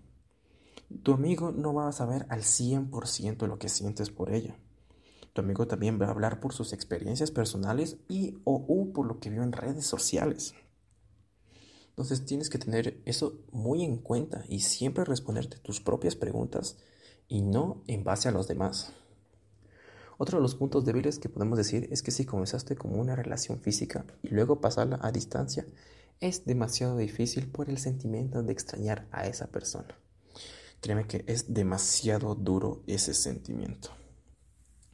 Tu 1.04 1.14
amigo 1.14 1.52
no 1.52 1.74
va 1.74 1.88
a 1.88 1.94
saber 1.94 2.26
al 2.30 2.42
100% 2.42 3.48
lo 3.48 3.60
que 3.60 3.70
sientes 3.70 4.10
por 4.10 4.34
ella. 4.34 4.58
Tu 5.34 5.42
amigo 5.42 5.68
también 5.68 6.02
va 6.02 6.08
a 6.08 6.12
hablar 6.12 6.40
por 6.40 6.54
sus 6.54 6.74
experiencias 6.74 7.30
personales 7.30 7.98
y 8.10 8.40
o 8.46 8.92
por 8.94 9.06
lo 9.06 9.20
que 9.20 9.30
vio 9.30 9.44
en 9.44 9.52
redes 9.52 9.86
sociales. 9.86 10.56
Entonces 11.90 12.26
tienes 12.26 12.50
que 12.50 12.58
tener 12.58 13.00
eso 13.06 13.40
muy 13.52 13.84
en 13.84 13.98
cuenta 13.98 14.44
y 14.50 14.62
siempre 14.62 15.06
responderte 15.06 15.60
tus 15.60 15.80
propias 15.80 16.16
preguntas 16.16 16.78
y 17.28 17.42
no 17.42 17.84
en 17.88 18.04
base 18.04 18.28
a 18.28 18.32
los 18.32 18.48
demás. 18.48 18.92
Otro 20.18 20.40
de 20.40 20.42
los 20.42 20.56
puntos 20.56 20.84
débiles 20.84 21.20
que 21.20 21.30
podemos 21.30 21.58
decir 21.58 21.90
es 21.92 22.02
que 22.02 22.12
si 22.12 22.26
comenzaste 22.26 22.76
como 22.76 23.00
una 23.00 23.16
relación 23.16 23.60
física 23.60 24.06
y 24.24 24.30
luego 24.30 24.62
pasarla 24.62 25.00
a 25.02 25.12
distancia, 25.12 25.68
es 26.20 26.46
demasiado 26.46 26.98
difícil 26.98 27.48
por 27.52 27.70
el 27.70 27.78
sentimiento 27.78 28.44
de 28.44 28.54
extrañar 28.54 29.08
a 29.12 29.28
esa 29.28 29.48
persona. 29.48 29.96
Créeme 30.82 31.08
que 31.08 31.24
es 31.28 31.54
demasiado 31.54 32.36
duro 32.36 32.84
ese 32.88 33.14
sentimiento. 33.14 33.90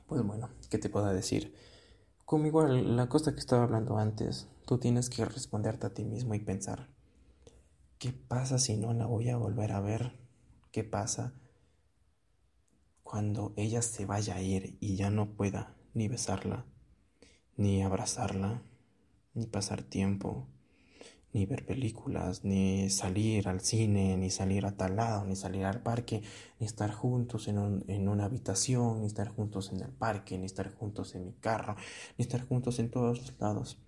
Pues 0.08 0.24
bueno, 0.24 0.50
¿qué 0.70 0.78
te 0.78 0.90
puedo 0.90 1.08
decir? 1.08 1.54
Igual 2.32 2.96
la 2.96 3.10
cosa 3.10 3.34
que 3.34 3.40
estaba 3.40 3.64
hablando 3.64 3.98
antes, 3.98 4.48
tú 4.66 4.78
tienes 4.78 5.10
que 5.10 5.26
responderte 5.26 5.88
a 5.88 5.94
ti 5.94 6.06
mismo 6.06 6.34
y 6.34 6.40
pensar, 6.40 6.88
¿qué 8.00 8.14
pasa 8.14 8.58
si 8.58 8.78
no 8.78 8.94
la 8.94 9.06
voy 9.06 9.30
a 9.30 9.38
volver 9.38 9.74
a 9.74 9.82
ver? 9.82 10.18
¿Qué 10.72 10.86
pasa 10.86 11.34
cuando 13.04 13.54
ella 13.58 13.82
se 13.82 14.06
vaya 14.06 14.36
a 14.36 14.42
ir 14.42 14.78
y 14.80 14.96
ya 14.96 15.10
no 15.10 15.36
pueda 15.36 15.76
ni 15.94 16.08
besarla, 16.08 16.66
ni 17.58 17.84
abrazarla, 17.84 18.64
ni 19.34 19.46
pasar 19.48 19.84
tiempo? 19.84 20.48
Ni 21.34 21.46
ver 21.46 21.66
películas, 21.66 22.44
ni 22.44 22.90
salir 22.90 23.48
al 23.48 23.62
cine, 23.62 24.18
ni 24.18 24.30
salir 24.30 24.66
a 24.66 24.76
tal 24.76 24.98
lado, 24.98 25.26
ni 25.26 25.36
salir 25.36 25.66
al 25.66 25.82
parque, 25.82 26.22
ni 26.60 26.66
estar 26.66 26.92
juntos 26.92 27.48
en, 27.48 27.58
un, 27.58 27.86
en 27.88 28.10
una 28.10 28.26
habitación, 28.26 29.02
ni 29.02 29.08
estar 29.08 29.30
juntos 29.30 29.72
en 29.72 29.82
el 29.82 29.92
parque, 29.92 30.38
ni 30.38 30.46
estar 30.46 30.74
juntos 30.74 31.16
en 31.16 31.26
mi 31.26 31.34
carro, 31.34 31.76
ni 32.18 32.24
estar 32.24 32.42
juntos 32.46 32.80
en 32.80 32.90
todos 32.92 33.20
los 33.20 33.40
lados. 33.40 33.80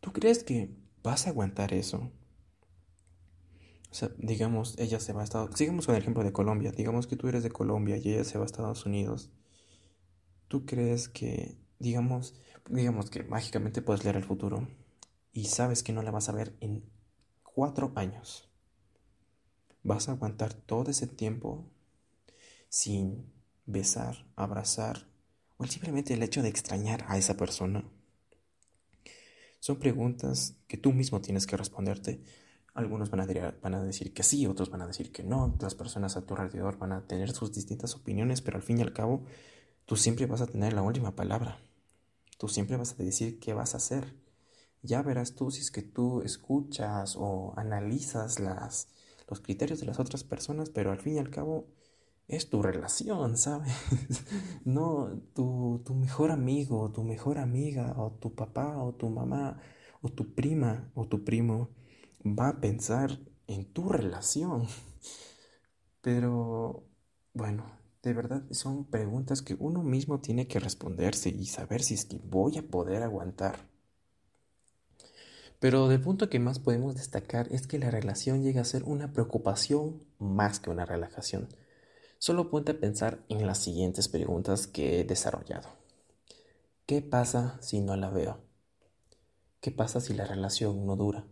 ¿Tú 0.00 0.12
crees 0.12 0.44
que 0.44 0.70
vas 1.02 1.26
a 1.26 1.30
aguantar 1.30 1.72
eso? 1.72 2.10
O 3.90 3.94
sea, 3.94 4.10
digamos, 4.18 4.78
ella 4.78 5.00
se 5.00 5.12
va 5.12 5.22
a 5.22 5.24
Estados 5.24 5.56
Sigamos 5.56 5.86
con 5.86 5.94
el 5.94 6.02
ejemplo 6.02 6.22
de 6.22 6.32
Colombia. 6.32 6.70
Digamos 6.70 7.06
que 7.06 7.16
tú 7.16 7.28
eres 7.28 7.42
de 7.42 7.50
Colombia 7.50 7.96
y 7.96 8.12
ella 8.12 8.24
se 8.24 8.38
va 8.38 8.44
a 8.44 8.46
Estados 8.46 8.84
Unidos. 8.86 9.30
¿Tú 10.48 10.66
crees 10.66 11.08
que, 11.08 11.56
digamos, 11.78 12.34
digamos 12.68 13.10
que 13.10 13.24
mágicamente 13.24 13.82
puedes 13.82 14.04
leer 14.04 14.16
el 14.16 14.24
futuro? 14.24 14.68
Y 15.36 15.44
sabes 15.44 15.82
que 15.82 15.92
no 15.92 16.02
la 16.02 16.10
vas 16.10 16.30
a 16.30 16.32
ver 16.32 16.56
en 16.60 16.82
cuatro 17.42 17.92
años. 17.94 18.48
¿Vas 19.82 20.08
a 20.08 20.12
aguantar 20.12 20.54
todo 20.54 20.90
ese 20.90 21.06
tiempo 21.06 21.68
sin 22.70 23.30
besar, 23.66 24.26
abrazar 24.34 25.06
o 25.58 25.66
simplemente 25.66 26.14
el 26.14 26.22
hecho 26.22 26.40
de 26.40 26.48
extrañar 26.48 27.04
a 27.06 27.18
esa 27.18 27.36
persona? 27.36 27.84
Son 29.60 29.78
preguntas 29.78 30.56
que 30.68 30.78
tú 30.78 30.94
mismo 30.94 31.20
tienes 31.20 31.46
que 31.46 31.58
responderte. 31.58 32.24
Algunos 32.72 33.10
van 33.10 33.20
a, 33.20 33.82
decir 33.84 34.14
que 34.14 34.22
sí, 34.22 34.46
otros 34.46 34.70
van 34.70 34.80
a 34.80 34.86
decir 34.86 35.12
que 35.12 35.22
no. 35.22 35.54
Las 35.60 35.74
personas 35.74 36.16
a 36.16 36.24
tu 36.24 36.34
alrededor 36.34 36.78
van 36.78 36.92
a 36.92 37.06
tener 37.06 37.30
sus 37.32 37.52
distintas 37.52 37.94
opiniones, 37.94 38.40
pero 38.40 38.56
al 38.56 38.62
fin 38.62 38.78
y 38.78 38.82
al 38.82 38.94
cabo, 38.94 39.26
tú 39.84 39.96
siempre 39.96 40.24
vas 40.24 40.40
a 40.40 40.46
tener 40.46 40.72
la 40.72 40.80
última 40.80 41.14
palabra. 41.14 41.60
Tú 42.38 42.48
siempre 42.48 42.78
vas 42.78 42.92
a 42.98 43.02
decir 43.02 43.38
qué 43.38 43.52
vas 43.52 43.74
a 43.74 43.76
hacer. 43.76 44.25
Ya 44.86 45.02
verás 45.02 45.34
tú 45.34 45.50
si 45.50 45.60
es 45.60 45.70
que 45.70 45.82
tú 45.82 46.22
escuchas 46.22 47.16
o 47.18 47.54
analizas 47.56 48.40
las, 48.40 48.88
los 49.28 49.40
criterios 49.40 49.80
de 49.80 49.86
las 49.86 49.98
otras 50.00 50.24
personas, 50.24 50.70
pero 50.70 50.92
al 50.92 51.00
fin 51.00 51.16
y 51.16 51.18
al 51.18 51.30
cabo 51.30 51.66
es 52.28 52.50
tu 52.50 52.62
relación, 52.62 53.36
¿sabes? 53.36 53.72
no 54.64 55.20
tu, 55.34 55.82
tu 55.84 55.94
mejor 55.94 56.30
amigo, 56.30 56.90
tu 56.92 57.02
mejor 57.04 57.38
amiga, 57.38 57.94
o 57.96 58.12
tu 58.12 58.34
papá, 58.34 58.78
o 58.78 58.94
tu 58.94 59.08
mamá, 59.10 59.60
o 60.02 60.08
tu 60.10 60.34
prima, 60.34 60.90
o 60.94 61.06
tu 61.08 61.24
primo 61.24 61.70
va 62.24 62.48
a 62.48 62.60
pensar 62.60 63.18
en 63.46 63.64
tu 63.72 63.88
relación. 63.88 64.66
Pero, 66.00 66.84
bueno, 67.34 67.64
de 68.02 68.12
verdad 68.12 68.44
son 68.50 68.84
preguntas 68.84 69.42
que 69.42 69.56
uno 69.58 69.82
mismo 69.82 70.20
tiene 70.20 70.46
que 70.46 70.60
responderse 70.60 71.30
y 71.30 71.46
saber 71.46 71.82
si 71.82 71.94
es 71.94 72.04
que 72.04 72.18
voy 72.18 72.58
a 72.58 72.62
poder 72.62 73.02
aguantar. 73.02 73.75
Pero 75.66 75.88
del 75.88 76.00
punto 76.00 76.30
que 76.30 76.38
más 76.38 76.60
podemos 76.60 76.94
destacar 76.94 77.48
es 77.50 77.66
que 77.66 77.80
la 77.80 77.90
relación 77.90 78.44
llega 78.44 78.60
a 78.60 78.64
ser 78.64 78.84
una 78.84 79.12
preocupación 79.12 80.00
más 80.20 80.60
que 80.60 80.70
una 80.70 80.86
relajación. 80.86 81.48
Solo 82.18 82.50
ponte 82.50 82.70
a 82.70 82.78
pensar 82.78 83.24
en 83.28 83.44
las 83.48 83.58
siguientes 83.58 84.06
preguntas 84.06 84.68
que 84.68 85.00
he 85.00 85.04
desarrollado. 85.04 85.68
¿Qué 86.86 87.02
pasa 87.02 87.58
si 87.60 87.80
no 87.80 87.96
la 87.96 88.10
veo? 88.10 88.44
¿Qué 89.60 89.72
pasa 89.72 90.00
si 90.00 90.14
la 90.14 90.24
relación 90.24 90.86
no 90.86 90.94
dura? 90.94 91.26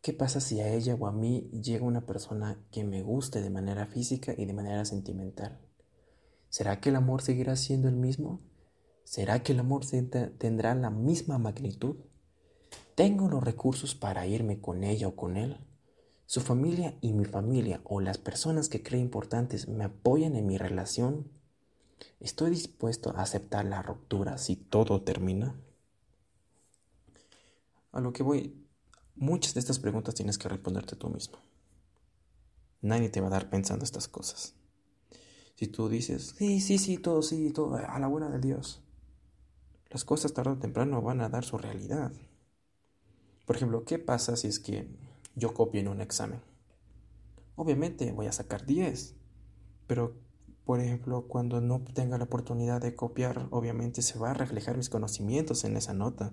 ¿Qué 0.00 0.12
pasa 0.12 0.40
si 0.40 0.60
a 0.60 0.72
ella 0.72 0.94
o 0.94 1.08
a 1.08 1.10
mí 1.10 1.50
llega 1.60 1.84
una 1.84 2.06
persona 2.06 2.64
que 2.70 2.84
me 2.84 3.02
guste 3.02 3.42
de 3.42 3.50
manera 3.50 3.86
física 3.86 4.32
y 4.38 4.44
de 4.44 4.52
manera 4.52 4.84
sentimental? 4.84 5.58
¿Será 6.50 6.80
que 6.80 6.90
el 6.90 6.94
amor 6.94 7.20
seguirá 7.20 7.56
siendo 7.56 7.88
el 7.88 7.96
mismo? 7.96 8.42
¿Será 9.02 9.42
que 9.42 9.54
el 9.54 9.58
amor 9.58 9.84
tendrá 10.38 10.76
la 10.76 10.90
misma 10.90 11.38
magnitud? 11.38 11.96
¿Tengo 12.94 13.28
los 13.28 13.42
recursos 13.42 13.96
para 13.96 14.26
irme 14.26 14.60
con 14.60 14.84
ella 14.84 15.08
o 15.08 15.16
con 15.16 15.36
él? 15.36 15.58
¿Su 16.26 16.40
familia 16.40 16.96
y 17.00 17.12
mi 17.12 17.24
familia 17.24 17.80
o 17.84 18.00
las 18.00 18.18
personas 18.18 18.68
que 18.68 18.82
creo 18.82 19.00
importantes 19.00 19.68
me 19.68 19.84
apoyan 19.84 20.36
en 20.36 20.46
mi 20.46 20.58
relación? 20.58 21.28
¿Estoy 22.20 22.50
dispuesto 22.50 23.10
a 23.10 23.22
aceptar 23.22 23.64
la 23.64 23.82
ruptura 23.82 24.38
si 24.38 24.54
todo 24.54 25.02
termina? 25.02 25.54
A 27.90 28.00
lo 28.00 28.12
que 28.12 28.22
voy, 28.22 28.64
muchas 29.16 29.54
de 29.54 29.60
estas 29.60 29.80
preguntas 29.80 30.14
tienes 30.14 30.38
que 30.38 30.48
responderte 30.48 30.94
tú 30.94 31.08
mismo. 31.10 31.38
Nadie 32.80 33.08
te 33.08 33.20
va 33.20 33.26
a 33.26 33.30
dar 33.30 33.50
pensando 33.50 33.84
estas 33.84 34.06
cosas. 34.06 34.54
Si 35.56 35.66
tú 35.66 35.88
dices, 35.88 36.34
sí, 36.36 36.60
sí, 36.60 36.78
sí, 36.78 36.98
todo, 36.98 37.22
sí, 37.22 37.50
todo, 37.50 37.76
a 37.76 37.98
la 37.98 38.06
buena 38.06 38.30
de 38.30 38.38
Dios, 38.38 38.82
las 39.90 40.04
cosas 40.04 40.32
tarde 40.32 40.52
o 40.52 40.58
temprano 40.58 41.02
van 41.02 41.20
a 41.20 41.28
dar 41.28 41.44
su 41.44 41.58
realidad. 41.58 42.12
Por 43.46 43.56
ejemplo, 43.56 43.84
¿qué 43.84 43.98
pasa 43.98 44.36
si 44.36 44.48
es 44.48 44.58
que 44.60 44.88
yo 45.34 45.54
copio 45.54 45.80
en 45.80 45.88
un 45.88 46.00
examen? 46.00 46.40
Obviamente 47.56 48.12
voy 48.12 48.26
a 48.26 48.32
sacar 48.32 48.66
10, 48.66 49.16
pero 49.86 50.14
por 50.64 50.80
ejemplo, 50.80 51.26
cuando 51.28 51.60
no 51.60 51.82
tenga 51.94 52.18
la 52.18 52.24
oportunidad 52.24 52.80
de 52.80 52.94
copiar, 52.96 53.48
obviamente 53.50 54.02
se 54.02 54.18
va 54.18 54.30
a 54.30 54.34
reflejar 54.34 54.76
mis 54.76 54.88
conocimientos 54.90 55.64
en 55.64 55.76
esa 55.76 55.92
nota. 55.94 56.32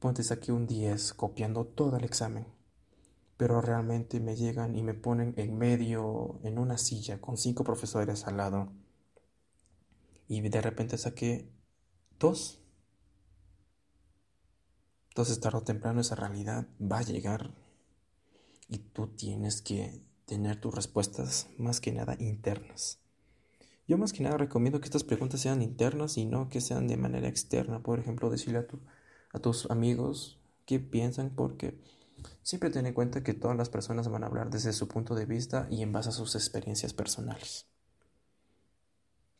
Ponte 0.00 0.22
aquí 0.32 0.50
un 0.50 0.66
10 0.66 1.14
copiando 1.14 1.64
todo 1.66 1.96
el 1.96 2.04
examen. 2.04 2.46
pero 3.36 3.60
realmente 3.60 4.20
me 4.20 4.36
llegan 4.36 4.76
y 4.76 4.82
me 4.82 4.94
ponen 4.94 5.34
en 5.36 5.58
medio, 5.58 6.38
en 6.44 6.58
una 6.58 6.78
silla, 6.78 7.20
con 7.20 7.36
cinco 7.36 7.64
profesores 7.64 8.26
al 8.26 8.36
lado, 8.36 8.72
y 10.28 10.40
de 10.40 10.60
repente 10.60 10.98
saqué 10.98 11.50
dos. 12.18 12.61
Entonces, 15.12 15.40
tarde 15.40 15.58
o 15.58 15.62
temprano 15.62 16.00
esa 16.00 16.14
realidad 16.14 16.66
va 16.80 17.00
a 17.00 17.02
llegar 17.02 17.50
y 18.66 18.78
tú 18.78 19.08
tienes 19.08 19.60
que 19.60 20.00
tener 20.24 20.58
tus 20.58 20.74
respuestas 20.74 21.48
más 21.58 21.82
que 21.82 21.92
nada 21.92 22.16
internas. 22.18 22.98
Yo 23.86 23.98
más 23.98 24.14
que 24.14 24.22
nada 24.22 24.38
recomiendo 24.38 24.80
que 24.80 24.86
estas 24.86 25.04
preguntas 25.04 25.42
sean 25.42 25.60
internas 25.60 26.16
y 26.16 26.24
no 26.24 26.48
que 26.48 26.62
sean 26.62 26.88
de 26.88 26.96
manera 26.96 27.28
externa. 27.28 27.82
Por 27.82 27.98
ejemplo, 27.98 28.30
decirle 28.30 28.60
a, 28.60 28.66
tu, 28.66 28.78
a 29.34 29.38
tus 29.38 29.70
amigos 29.70 30.40
qué 30.64 30.80
piensan 30.80 31.28
porque 31.28 31.78
siempre 32.42 32.70
ten 32.70 32.86
en 32.86 32.94
cuenta 32.94 33.22
que 33.22 33.34
todas 33.34 33.58
las 33.58 33.68
personas 33.68 34.08
van 34.08 34.24
a 34.24 34.28
hablar 34.28 34.48
desde 34.48 34.72
su 34.72 34.88
punto 34.88 35.14
de 35.14 35.26
vista 35.26 35.68
y 35.70 35.82
en 35.82 35.92
base 35.92 36.08
a 36.08 36.12
sus 36.12 36.34
experiencias 36.36 36.94
personales. 36.94 37.66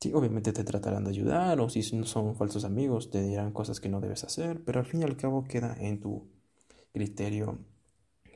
Sí, 0.02 0.12
obviamente 0.12 0.52
te 0.52 0.64
tratarán 0.64 1.04
de 1.04 1.10
ayudar 1.10 1.60
o 1.60 1.68
si 1.68 1.84
son 1.84 2.34
falsos 2.34 2.64
amigos 2.64 3.08
te 3.12 3.22
dirán 3.22 3.52
cosas 3.52 3.78
que 3.78 3.88
no 3.88 4.00
debes 4.00 4.24
hacer, 4.24 4.60
pero 4.64 4.80
al 4.80 4.86
fin 4.86 5.02
y 5.02 5.04
al 5.04 5.16
cabo 5.16 5.44
queda 5.44 5.76
en 5.78 6.00
tu 6.00 6.28
criterio 6.92 7.60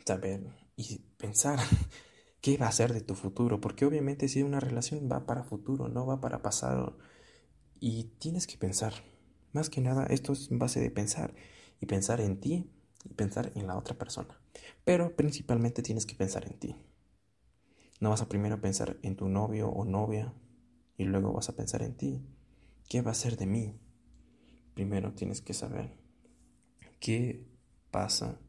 saber 0.06 0.46
y 0.76 1.00
pensar 1.16 1.58
qué 2.40 2.56
va 2.56 2.68
a 2.68 2.73
ser 2.73 2.92
de 2.92 3.00
tu 3.00 3.16
futuro, 3.16 3.61
porque 3.61 3.85
obviamente 3.85 4.28
si 4.28 4.44
una 4.44 4.61
relación 4.61 5.08
va 5.11 5.26
para 5.26 5.42
futuro, 5.42 5.88
no 5.88 6.06
va 6.06 6.20
para 6.20 6.40
pasado, 6.40 6.99
y 7.80 8.12
tienes 8.20 8.46
que 8.46 8.58
pensar, 8.58 8.92
más 9.52 9.68
que 9.68 9.80
nada 9.80 10.06
esto 10.06 10.35
es 10.35 10.49
en 10.52 10.61
base 10.61 10.78
de 10.78 10.92
pensar, 10.92 11.35
y 11.80 11.87
pensar 11.87 12.20
en 12.20 12.38
ti 12.38 12.70
y 13.04 13.14
pensar 13.14 13.50
en 13.56 13.66
la 13.66 13.76
otra 13.76 13.99
persona, 13.99 14.40
pero 14.85 15.16
principalmente 15.16 15.82
tienes 15.82 16.06
que 16.06 16.14
pensar 16.14 16.46
en 16.46 16.61
ti. 16.61 16.76
No 17.99 18.11
vas 18.11 18.23
a 18.23 18.28
primero 18.28 18.61
pensar 18.61 18.99
en 19.02 19.16
tu 19.16 19.28
novio 19.28 19.68
o 19.68 19.85
novia 19.85 20.32
y 20.96 21.04
luego 21.04 21.32
vas 21.32 21.48
a 21.48 21.56
pensar 21.56 21.82
en 21.82 21.96
ti. 21.96 22.22
¿Qué 22.88 23.02
va 23.02 23.10
a 23.10 23.14
ser 23.14 23.36
de 23.36 23.46
mí? 23.46 23.78
Primero 24.74 25.12
tienes 25.14 25.40
que 25.40 25.54
saber 25.54 25.96
qué 27.00 27.46
pasa 27.90 28.40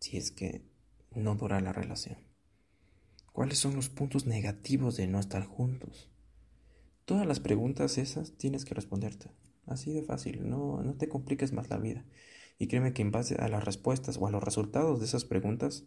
si 0.00 0.16
es 0.16 0.30
que 0.30 0.68
no 1.14 1.34
dura 1.34 1.60
la 1.60 1.72
relación. 1.72 2.18
¿Cuáles 3.32 3.58
son 3.58 3.74
los 3.76 3.88
puntos 3.88 4.26
negativos 4.26 4.96
de 4.96 5.06
no 5.06 5.18
estar 5.18 5.44
juntos? 5.44 6.10
Todas 7.04 7.26
las 7.26 7.40
preguntas 7.40 7.98
esas 7.98 8.36
tienes 8.36 8.64
que 8.64 8.74
responderte. 8.74 9.30
Así 9.66 9.92
de 9.92 10.02
fácil, 10.02 10.48
no, 10.48 10.82
no 10.82 10.94
te 10.94 11.08
compliques 11.08 11.52
más 11.52 11.68
la 11.68 11.78
vida. 11.78 12.04
Y 12.58 12.68
créeme 12.68 12.92
que 12.92 13.02
en 13.02 13.10
base 13.10 13.34
a 13.36 13.48
las 13.48 13.64
respuestas 13.64 14.16
o 14.18 14.26
a 14.26 14.30
los 14.30 14.42
resultados 14.42 15.00
de 15.00 15.06
esas 15.06 15.24
preguntas, 15.24 15.84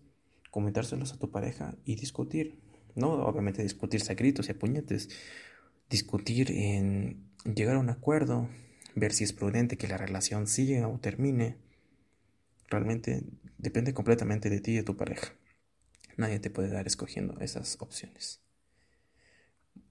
comentárselos 0.52 1.14
a 1.14 1.18
tu 1.18 1.32
pareja 1.32 1.76
y 1.86 1.96
discutir. 1.96 2.60
No 2.96 3.14
obviamente 3.26 3.64
discutirse 3.64 4.12
a 4.12 4.16
gritos 4.16 4.48
y 4.48 4.52
a 4.52 4.60
puñetes. 4.60 5.10
Discutir 5.90 6.52
en 6.52 7.30
llegar 7.44 7.76
a 7.76 7.80
un 7.80 7.90
acuerdo, 7.90 8.48
ver 8.96 9.14
si 9.14 9.24
es 9.24 9.34
prudente 9.34 9.78
que 9.78 9.88
la 9.88 9.98
relación 9.98 10.48
siga 10.48 10.88
o 10.88 11.00
termine. 11.00 11.58
Realmente 12.68 13.24
depende 13.58 13.94
completamente 13.94 14.50
de 14.50 14.60
ti 14.60 14.72
y 14.72 14.76
de 14.76 14.84
tu 14.84 14.96
pareja. 14.96 15.34
Nadie 16.18 16.40
te 16.40 16.50
puede 16.50 16.70
dar 16.70 16.86
escogiendo 16.86 17.40
esas 17.40 17.78
opciones. 17.80 18.42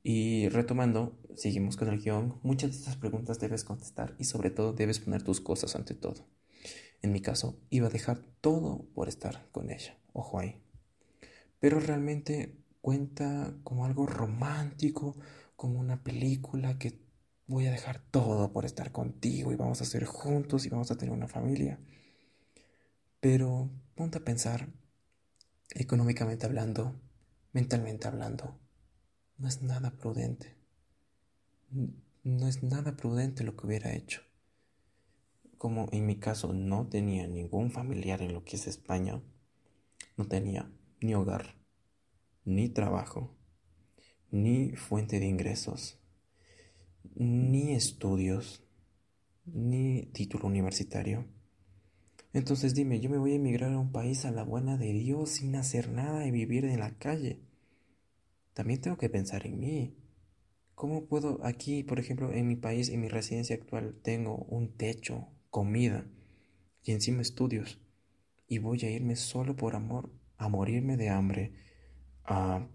Y 0.03 0.49
retomando, 0.49 1.19
seguimos 1.35 1.77
con 1.77 1.89
el 1.89 2.01
guion. 2.01 2.39
Muchas 2.43 2.71
de 2.71 2.77
estas 2.77 2.97
preguntas 2.97 3.41
debes 3.41 3.65
contestar 3.65 4.15
y 4.19 4.25
sobre 4.25 4.51
todo 4.51 4.73
debes 4.73 5.01
poner 5.01 5.23
tus 5.23 5.41
cosas 5.41 5.75
ante 5.75 5.95
todo. 5.95 6.27
En 7.03 7.13
mi 7.13 7.21
caso, 7.21 7.59
iba 7.71 7.89
a 7.89 7.91
dejar 7.91 8.21
todo 8.41 8.87
por 8.95 9.09
estar 9.09 9.49
con 9.53 9.71
ella. 9.71 9.99
Ojo 10.13 10.39
ahí. 10.39 10.61
Pero 11.61 11.81
realmente 11.81 12.57
cuenta 12.81 13.55
como 13.65 13.85
algo 13.85 14.07
romántico, 14.07 15.17
como 15.59 15.81
una 15.81 16.05
película 16.05 16.79
que 16.79 17.01
voy 17.49 17.67
a 17.67 17.73
dejar 17.73 17.99
todo 17.99 18.53
por 18.53 18.65
estar 18.65 18.93
contigo 18.93 19.51
y 19.51 19.57
vamos 19.57 19.83
a 19.83 19.87
ser 19.87 20.05
juntos 20.05 20.65
y 20.65 20.69
vamos 20.69 20.93
a 20.93 20.97
tener 20.97 21.13
una 21.13 21.27
familia. 21.27 21.81
Pero 23.19 23.69
ponte 23.97 24.19
a 24.19 24.25
pensar 24.25 24.69
económicamente 25.71 26.47
hablando, 26.47 26.95
mentalmente 27.53 28.07
hablando, 28.07 28.57
no 29.37 29.49
es 29.49 29.61
nada 29.61 29.91
prudente. 29.91 30.55
No 32.23 32.47
es 32.47 32.63
nada 32.63 32.97
prudente 32.97 33.43
lo 33.43 33.57
que 33.57 33.67
hubiera 33.67 33.93
hecho. 33.93 34.23
Como 35.59 35.89
en 35.91 36.07
mi 36.07 36.21
caso 36.21 36.53
no 36.53 36.87
tenía 36.87 37.27
ningún 37.27 37.73
familiar 37.73 38.23
en 38.23 38.33
lo 38.33 38.45
que 38.45 38.55
es 38.55 38.69
España, 38.69 39.21
no 40.17 40.29
tenía 40.29 40.71
ni 41.01 41.17
hogar, 41.17 41.57
ni 42.45 42.69
trabajo, 42.69 43.38
ni 44.31 44.77
fuente 44.77 45.21
de 45.21 45.27
ingresos, 45.27 45.99
ni 47.15 47.73
estudios, 47.75 48.63
ni 49.45 50.07
título 50.13 50.47
universitario 50.47 51.27
entonces 52.33 52.75
dime, 52.75 53.01
yo 53.01 53.09
me 53.09 53.19
voy 53.19 53.33
a 53.33 53.37
emigrar 53.37 53.73
a 53.73 53.79
un 53.79 53.91
país 53.91 54.25
a 54.25 54.31
la 54.31 54.43
buena 54.43 54.77
de 54.77 54.93
Dios 54.93 55.31
sin 55.31 55.57
hacer 55.57 55.91
nada 55.91 56.27
y 56.27 56.31
vivir 56.31 56.65
en 56.67 56.81
la 56.81 56.97
calle. 56.99 57.41
También 58.53 58.81
tengo 58.81 58.99
que 58.99 59.09
pensar 59.09 59.47
en 59.47 59.59
mí. 59.59 59.97
¿Cómo 60.75 61.07
puedo 61.07 61.45
aquí, 61.45 61.83
por 61.83 61.99
ejemplo, 61.99 62.33
en 62.33 62.47
mi 62.47 62.57
país, 62.57 62.91
en 62.91 63.01
mi 63.01 63.09
residencia 63.09 63.57
actual, 63.57 63.99
tengo 64.03 64.37
un 64.37 64.77
techo, 64.77 65.27
comida 65.51 66.07
y 66.85 66.93
encima 66.93 67.23
estudios? 67.23 67.81
Y 68.47 68.59
voy 68.59 68.85
a 68.85 68.91
irme 68.91 69.17
solo 69.17 69.57
por 69.57 69.75
amor, 69.75 70.13
a 70.37 70.49
morirme 70.49 70.97
de 70.97 71.09
hambre, 71.09 71.55
a, 72.25 72.69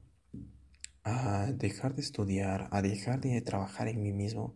a 1.03 1.51
dejar 1.51 1.95
de 1.95 2.01
estudiar, 2.01 2.69
a 2.71 2.81
dejar 2.81 3.21
de 3.21 3.41
trabajar 3.41 3.87
en 3.87 4.01
mí 4.01 4.11
mismo, 4.11 4.55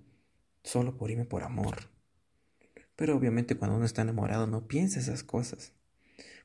solo 0.63 0.97
por 0.97 1.11
irme 1.11 1.25
por 1.25 1.43
amor. 1.43 1.75
Pero 2.95 3.15
obviamente 3.15 3.55
cuando 3.55 3.77
uno 3.77 3.85
está 3.85 4.01
enamorado 4.01 4.47
no 4.47 4.67
piensa 4.67 4.99
esas 4.99 5.23
cosas. 5.23 5.73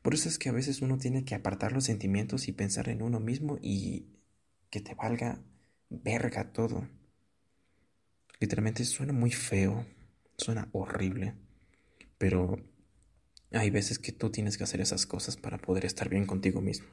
Por 0.02 0.14
eso 0.14 0.28
es 0.28 0.38
que 0.38 0.48
a 0.48 0.52
veces 0.52 0.82
uno 0.82 0.98
tiene 0.98 1.24
que 1.24 1.34
apartar 1.34 1.72
los 1.72 1.84
sentimientos 1.84 2.48
y 2.48 2.52
pensar 2.52 2.88
en 2.88 3.02
uno 3.02 3.20
mismo 3.20 3.58
y 3.62 4.06
que 4.70 4.80
te 4.80 4.94
valga 4.94 5.40
verga 5.88 6.52
todo. 6.52 6.88
Literalmente 8.40 8.84
suena 8.84 9.12
muy 9.12 9.30
feo, 9.30 9.86
suena 10.36 10.68
horrible, 10.72 11.34
pero 12.18 12.56
hay 13.52 13.70
veces 13.70 13.98
que 13.98 14.12
tú 14.12 14.30
tienes 14.30 14.58
que 14.58 14.64
hacer 14.64 14.80
esas 14.80 15.06
cosas 15.06 15.36
para 15.36 15.58
poder 15.58 15.84
estar 15.84 16.08
bien 16.08 16.26
contigo 16.26 16.60
mismo. 16.60 16.88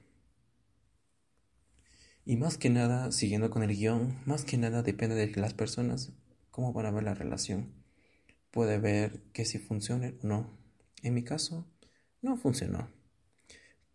Y 2.29 2.37
más 2.37 2.59
que 2.59 2.69
nada, 2.69 3.11
siguiendo 3.11 3.49
con 3.49 3.63
el 3.63 3.75
guion, 3.75 4.15
más 4.27 4.45
que 4.45 4.55
nada 4.59 4.83
depende 4.83 5.15
de 5.15 5.35
las 5.41 5.55
personas 5.55 6.13
cómo 6.51 6.73
van 6.73 6.85
a 6.85 6.91
ver 6.91 7.01
la 7.01 7.15
relación 7.15 7.73
puede 8.51 8.77
ver 8.77 9.23
que 9.33 9.45
si 9.45 9.57
funciona 9.57 10.13
o 10.21 10.27
no. 10.27 10.55
En 11.01 11.15
mi 11.15 11.23
caso, 11.23 11.65
no 12.21 12.37
funcionó. 12.37 12.91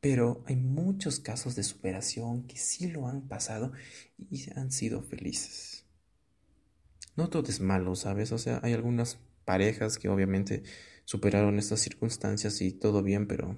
Pero 0.00 0.42
hay 0.46 0.56
muchos 0.56 1.20
casos 1.20 1.54
de 1.54 1.62
superación 1.62 2.48
que 2.48 2.56
sí 2.56 2.88
lo 2.88 3.06
han 3.06 3.28
pasado 3.28 3.70
y 4.18 4.50
han 4.56 4.72
sido 4.72 5.00
felices. 5.00 5.84
No 7.14 7.30
todo 7.30 7.48
es 7.48 7.60
malo, 7.60 7.94
¿sabes? 7.94 8.32
O 8.32 8.38
sea, 8.38 8.58
hay 8.64 8.72
algunas 8.72 9.20
parejas 9.44 9.96
que 9.96 10.08
obviamente 10.08 10.64
superaron 11.04 11.56
estas 11.60 11.78
circunstancias 11.78 12.60
y 12.62 12.72
todo 12.72 13.04
bien, 13.04 13.28
pero 13.28 13.56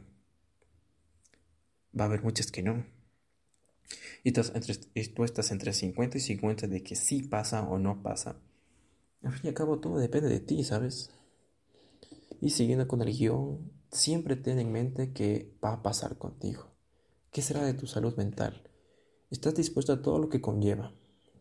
va 1.99 2.05
a 2.05 2.09
haber 2.09 2.23
muchas 2.23 2.53
que 2.53 2.63
no. 2.63 2.96
Y 4.25 4.33
tú, 4.33 4.43
tú 5.15 5.25
estás 5.25 5.51
entre 5.51 5.73
50 5.73 6.19
y 6.19 6.21
50 6.21 6.67
de 6.67 6.83
que 6.83 6.97
sí 6.97 7.23
pasa 7.23 7.63
o 7.69 7.79
no 7.79 8.03
pasa. 8.03 8.37
Al 9.23 9.33
fin 9.33 9.43
y 9.45 9.49
al 9.49 9.55
cabo 9.55 9.81
todo 9.81 9.99
depende 9.99 10.29
de 10.29 10.41
ti, 10.41 10.65
¿sabes? 10.65 11.11
Y 12.41 12.51
siguiendo 12.51 12.87
con 12.87 13.03
el 13.03 13.17
guion, 13.17 13.73
siempre 13.91 14.37
ten 14.37 14.59
en 14.59 14.73
mente 14.73 15.13
que 15.13 15.57
va 15.65 15.73
a 15.73 15.83
pasar 15.83 16.19
contigo. 16.19 16.71
¿Qué 17.31 17.43
será 17.43 17.65
de 17.65 17.75
tu 17.75 17.87
salud 17.87 18.17
mental? 18.17 18.63
¿Estás 19.31 19.55
dispuesto 19.55 19.93
a 19.93 20.03
todo 20.03 20.19
lo 20.19 20.29
que 20.29 20.41
conlleva? 20.41 20.95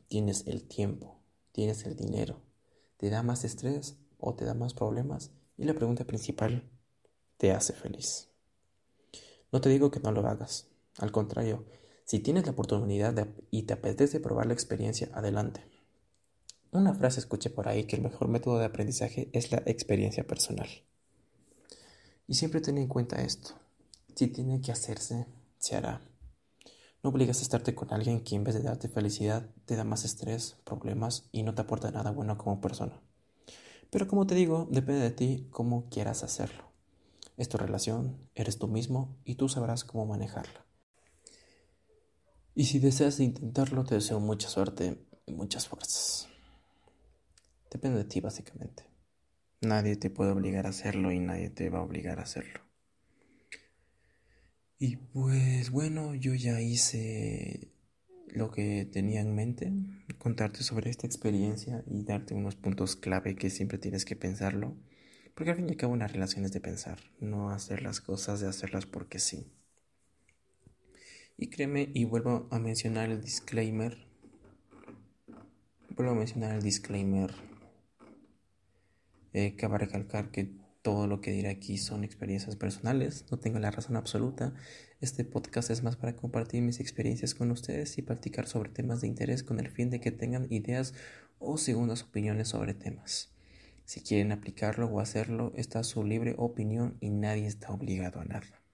¿Tienes 0.08 0.48
el 0.48 0.68
tiempo? 0.68 1.20
¿Tienes 1.52 1.86
el 1.86 1.96
dinero? 1.96 2.42
¿Te 2.98 3.10
da 3.10 3.24
más 3.24 3.44
estrés 3.44 3.98
o 4.18 4.36
te 4.36 4.46
da 4.46 4.54
más 4.54 4.74
problemas? 4.74 5.32
Y 5.58 5.66
la 5.66 5.74
pregunta 5.74 6.06
principal, 6.06 6.70
¿te 7.38 7.52
hace 7.52 7.74
feliz? 7.74 8.30
No 9.52 9.62
te 9.62 9.70
digo 9.70 9.92
que 9.92 10.00
no 10.00 10.12
lo 10.12 10.28
hagas. 10.28 10.68
Al 10.98 11.12
contrario, 11.12 11.66
si 12.06 12.20
tienes 12.20 12.46
la 12.46 12.52
oportunidad 12.52 13.28
y 13.50 13.64
te 13.64 13.74
apetece 13.74 14.20
probar 14.20 14.46
la 14.46 14.54
experiencia, 14.54 15.10
adelante. 15.14 15.62
Una 16.72 16.94
frase 16.94 17.20
escuché 17.20 17.50
por 17.50 17.68
ahí 17.68 17.86
que 17.86 17.96
el 17.96 18.04
mejor 18.04 18.28
método 18.28 18.60
de 18.60 18.66
aprendizaje 18.66 19.30
es 19.34 19.52
la 19.52 19.64
experiencia 19.66 20.26
personal. 20.26 20.68
Y 22.28 22.36
siempre 22.36 22.62
ten 22.62 22.78
en 22.78 22.88
cuenta 22.88 23.24
esto. 23.24 23.56
Si 24.16 24.28
tiene 24.28 24.62
que 24.62 24.72
hacerse, 24.72 25.26
se 25.58 25.76
hará. 25.76 26.02
No 27.02 27.10
obligas 27.10 27.40
a 27.40 27.42
estarte 27.42 27.74
con 27.74 27.92
alguien 27.92 28.24
que 28.24 28.36
en 28.36 28.44
vez 28.44 28.54
de 28.54 28.62
darte 28.62 28.88
felicidad 28.88 29.50
te 29.66 29.76
da 29.76 29.84
más 29.84 30.06
estrés, 30.06 30.58
problemas 30.64 31.28
y 31.32 31.42
no 31.42 31.56
te 31.56 31.64
aporta 31.64 31.90
nada 31.90 32.12
bueno 32.12 32.38
como 32.38 32.62
persona. 32.62 33.02
Pero 33.90 34.08
como 34.08 34.28
te 34.28 34.36
digo, 34.36 34.68
depende 34.70 35.02
de 35.02 35.12
ti 35.12 35.48
cómo 35.50 35.90
quieras 35.90 36.24
hacerlo. 36.24 36.66
Es 37.38 37.50
tu 37.50 37.58
relación, 37.58 38.30
eres 38.36 38.60
tú 38.60 38.68
mismo 38.68 39.18
y 39.26 39.36
tú 39.36 39.50
sabrás 39.50 39.84
cómo 39.84 40.06
manejarla. 40.06 40.65
Y 42.56 42.66
si 42.66 42.80
deseas 42.80 43.20
intentarlo, 43.20 43.84
te 43.84 43.96
deseo 43.96 44.22
mucha 44.22 44.48
suerte 44.48 44.98
y 45.26 45.34
muchas 45.34 45.68
fuerzas. 45.68 46.30
Depende 47.70 47.98
de 47.98 48.06
ti, 48.06 48.22
básicamente. 48.22 48.84
Nadie 49.60 49.98
te 49.98 50.10
puede 50.10 50.32
obligar 50.32 50.66
a 50.66 50.70
hacerlo 50.70 51.12
y 51.12 51.20
nadie 51.20 51.50
te 51.50 51.70
va 51.70 51.80
a 51.80 51.84
obligar 51.84 52.20
a 52.20 52.24
hacerlo. 52.24 52.62
Y 54.80 54.96
pues 54.96 55.70
bueno, 55.70 56.16
yo 56.16 56.34
ya 56.34 56.62
hice 56.62 57.74
lo 58.28 58.52
que 58.52 58.86
tenía 58.86 59.20
en 59.20 59.36
mente, 59.36 59.74
contarte 60.18 60.64
sobre 60.64 60.90
esta 60.90 61.08
experiencia 61.08 61.84
y 61.88 62.04
darte 62.04 62.36
unos 62.36 62.56
puntos 62.56 62.96
clave 62.96 63.36
que 63.36 63.50
siempre 63.50 63.78
tienes 63.78 64.06
que 64.06 64.16
pensarlo. 64.16 64.78
Porque 65.34 65.52
al 65.52 65.58
fin 65.58 65.68
y 65.68 65.72
al 65.72 65.78
cabo 65.78 65.94
una 65.94 66.08
relación 66.08 66.46
es 66.46 66.54
de 66.54 66.62
pensar, 66.62 67.00
no 67.20 67.50
hacer 67.50 67.82
las 67.82 68.00
cosas 68.00 68.40
de 68.40 68.48
hacerlas 68.48 68.86
porque 68.86 69.20
sí. 69.20 69.52
Y 71.38 71.48
créeme, 71.48 71.90
y 71.94 72.06
vuelvo 72.06 72.48
a 72.52 72.60
mencionar 72.60 73.10
el 73.10 73.22
disclaimer. 73.22 73.98
Vuelvo 75.90 76.14
a 76.14 76.16
mencionar 76.16 76.56
el 76.56 76.62
disclaimer. 76.62 77.34
Eh, 79.34 79.56
cabe 79.58 79.78
recalcar 79.80 80.32
que 80.32 80.56
todo 80.82 81.08
lo 81.08 81.20
que 81.20 81.32
diré 81.32 81.50
aquí 81.50 81.78
son 81.78 82.04
experiencias 82.04 82.56
personales, 82.56 83.26
no 83.32 83.40
tengo 83.40 83.60
la 83.60 83.72
razón 83.72 83.98
absoluta. 83.98 84.54
Este 85.02 85.26
podcast 85.26 85.72
es 85.72 85.84
más 85.84 85.96
para 85.96 86.16
compartir 86.16 86.62
mis 86.62 86.80
experiencias 86.80 87.34
con 87.34 87.50
ustedes 87.50 87.98
y 87.98 88.04
practicar 88.04 88.48
sobre 88.48 88.70
temas 88.70 89.02
de 89.02 89.08
interés 89.08 89.44
con 89.44 89.60
el 89.60 89.70
fin 89.70 89.90
de 89.90 90.00
que 90.00 90.12
tengan 90.12 90.46
ideas 90.52 90.94
o 91.40 91.58
segundas 91.58 92.04
opiniones 92.04 92.50
sobre 92.50 92.76
temas. 92.76 93.34
Si 93.84 94.02
quieren 94.02 94.32
aplicarlo 94.32 94.88
o 94.88 95.00
hacerlo, 95.00 95.52
está 95.56 95.84
su 95.84 96.04
libre 96.04 96.36
opinión 96.38 96.98
y 97.02 97.10
nadie 97.10 97.48
está 97.48 97.72
obligado 97.72 98.20
a 98.20 98.26
nada. 98.26 98.65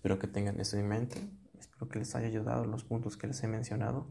Espero 0.00 0.18
que 0.18 0.28
tengan 0.28 0.58
eso 0.58 0.78
en 0.78 0.88
mente. 0.88 1.18
Espero 1.58 1.90
que 1.90 1.98
les 1.98 2.14
haya 2.14 2.26
ayudado 2.26 2.64
los 2.64 2.84
puntos 2.84 3.18
que 3.18 3.26
les 3.26 3.42
he 3.42 3.48
mencionado. 3.48 4.10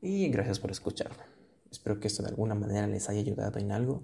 Y 0.00 0.28
gracias 0.28 0.58
por 0.58 0.72
escucharme. 0.72 1.22
Espero 1.70 2.00
que 2.00 2.08
esto 2.08 2.24
de 2.24 2.30
alguna 2.30 2.56
manera 2.56 2.88
les 2.88 3.08
haya 3.08 3.20
ayudado 3.20 3.60
en 3.60 3.70
algo. 3.70 4.02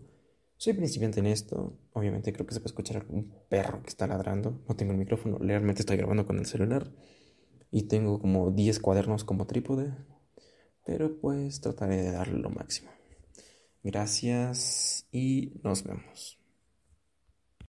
Soy 0.56 0.74
principiante 0.74 1.18
en 1.18 1.26
esto. 1.26 1.76
Obviamente 1.94 2.32
creo 2.32 2.46
que 2.46 2.54
se 2.54 2.60
puede 2.60 2.68
escuchar 2.68 3.06
un 3.08 3.34
perro 3.48 3.82
que 3.82 3.88
está 3.88 4.06
ladrando. 4.06 4.62
No 4.68 4.76
tengo 4.76 4.92
el 4.92 4.98
micrófono. 4.98 5.36
Realmente 5.38 5.82
estoy 5.82 5.96
grabando 5.96 6.26
con 6.26 6.38
el 6.38 6.46
celular. 6.46 6.92
Y 7.72 7.88
tengo 7.88 8.20
como 8.20 8.52
10 8.52 8.78
cuadernos 8.78 9.24
como 9.24 9.48
trípode. 9.48 9.96
Pero 10.86 11.18
pues 11.18 11.60
trataré 11.60 11.96
de 12.04 12.12
darle 12.12 12.38
lo 12.38 12.50
máximo. 12.50 12.92
Gracias 13.82 15.08
y 15.10 15.60
nos 15.64 15.82
vemos. 15.82 16.43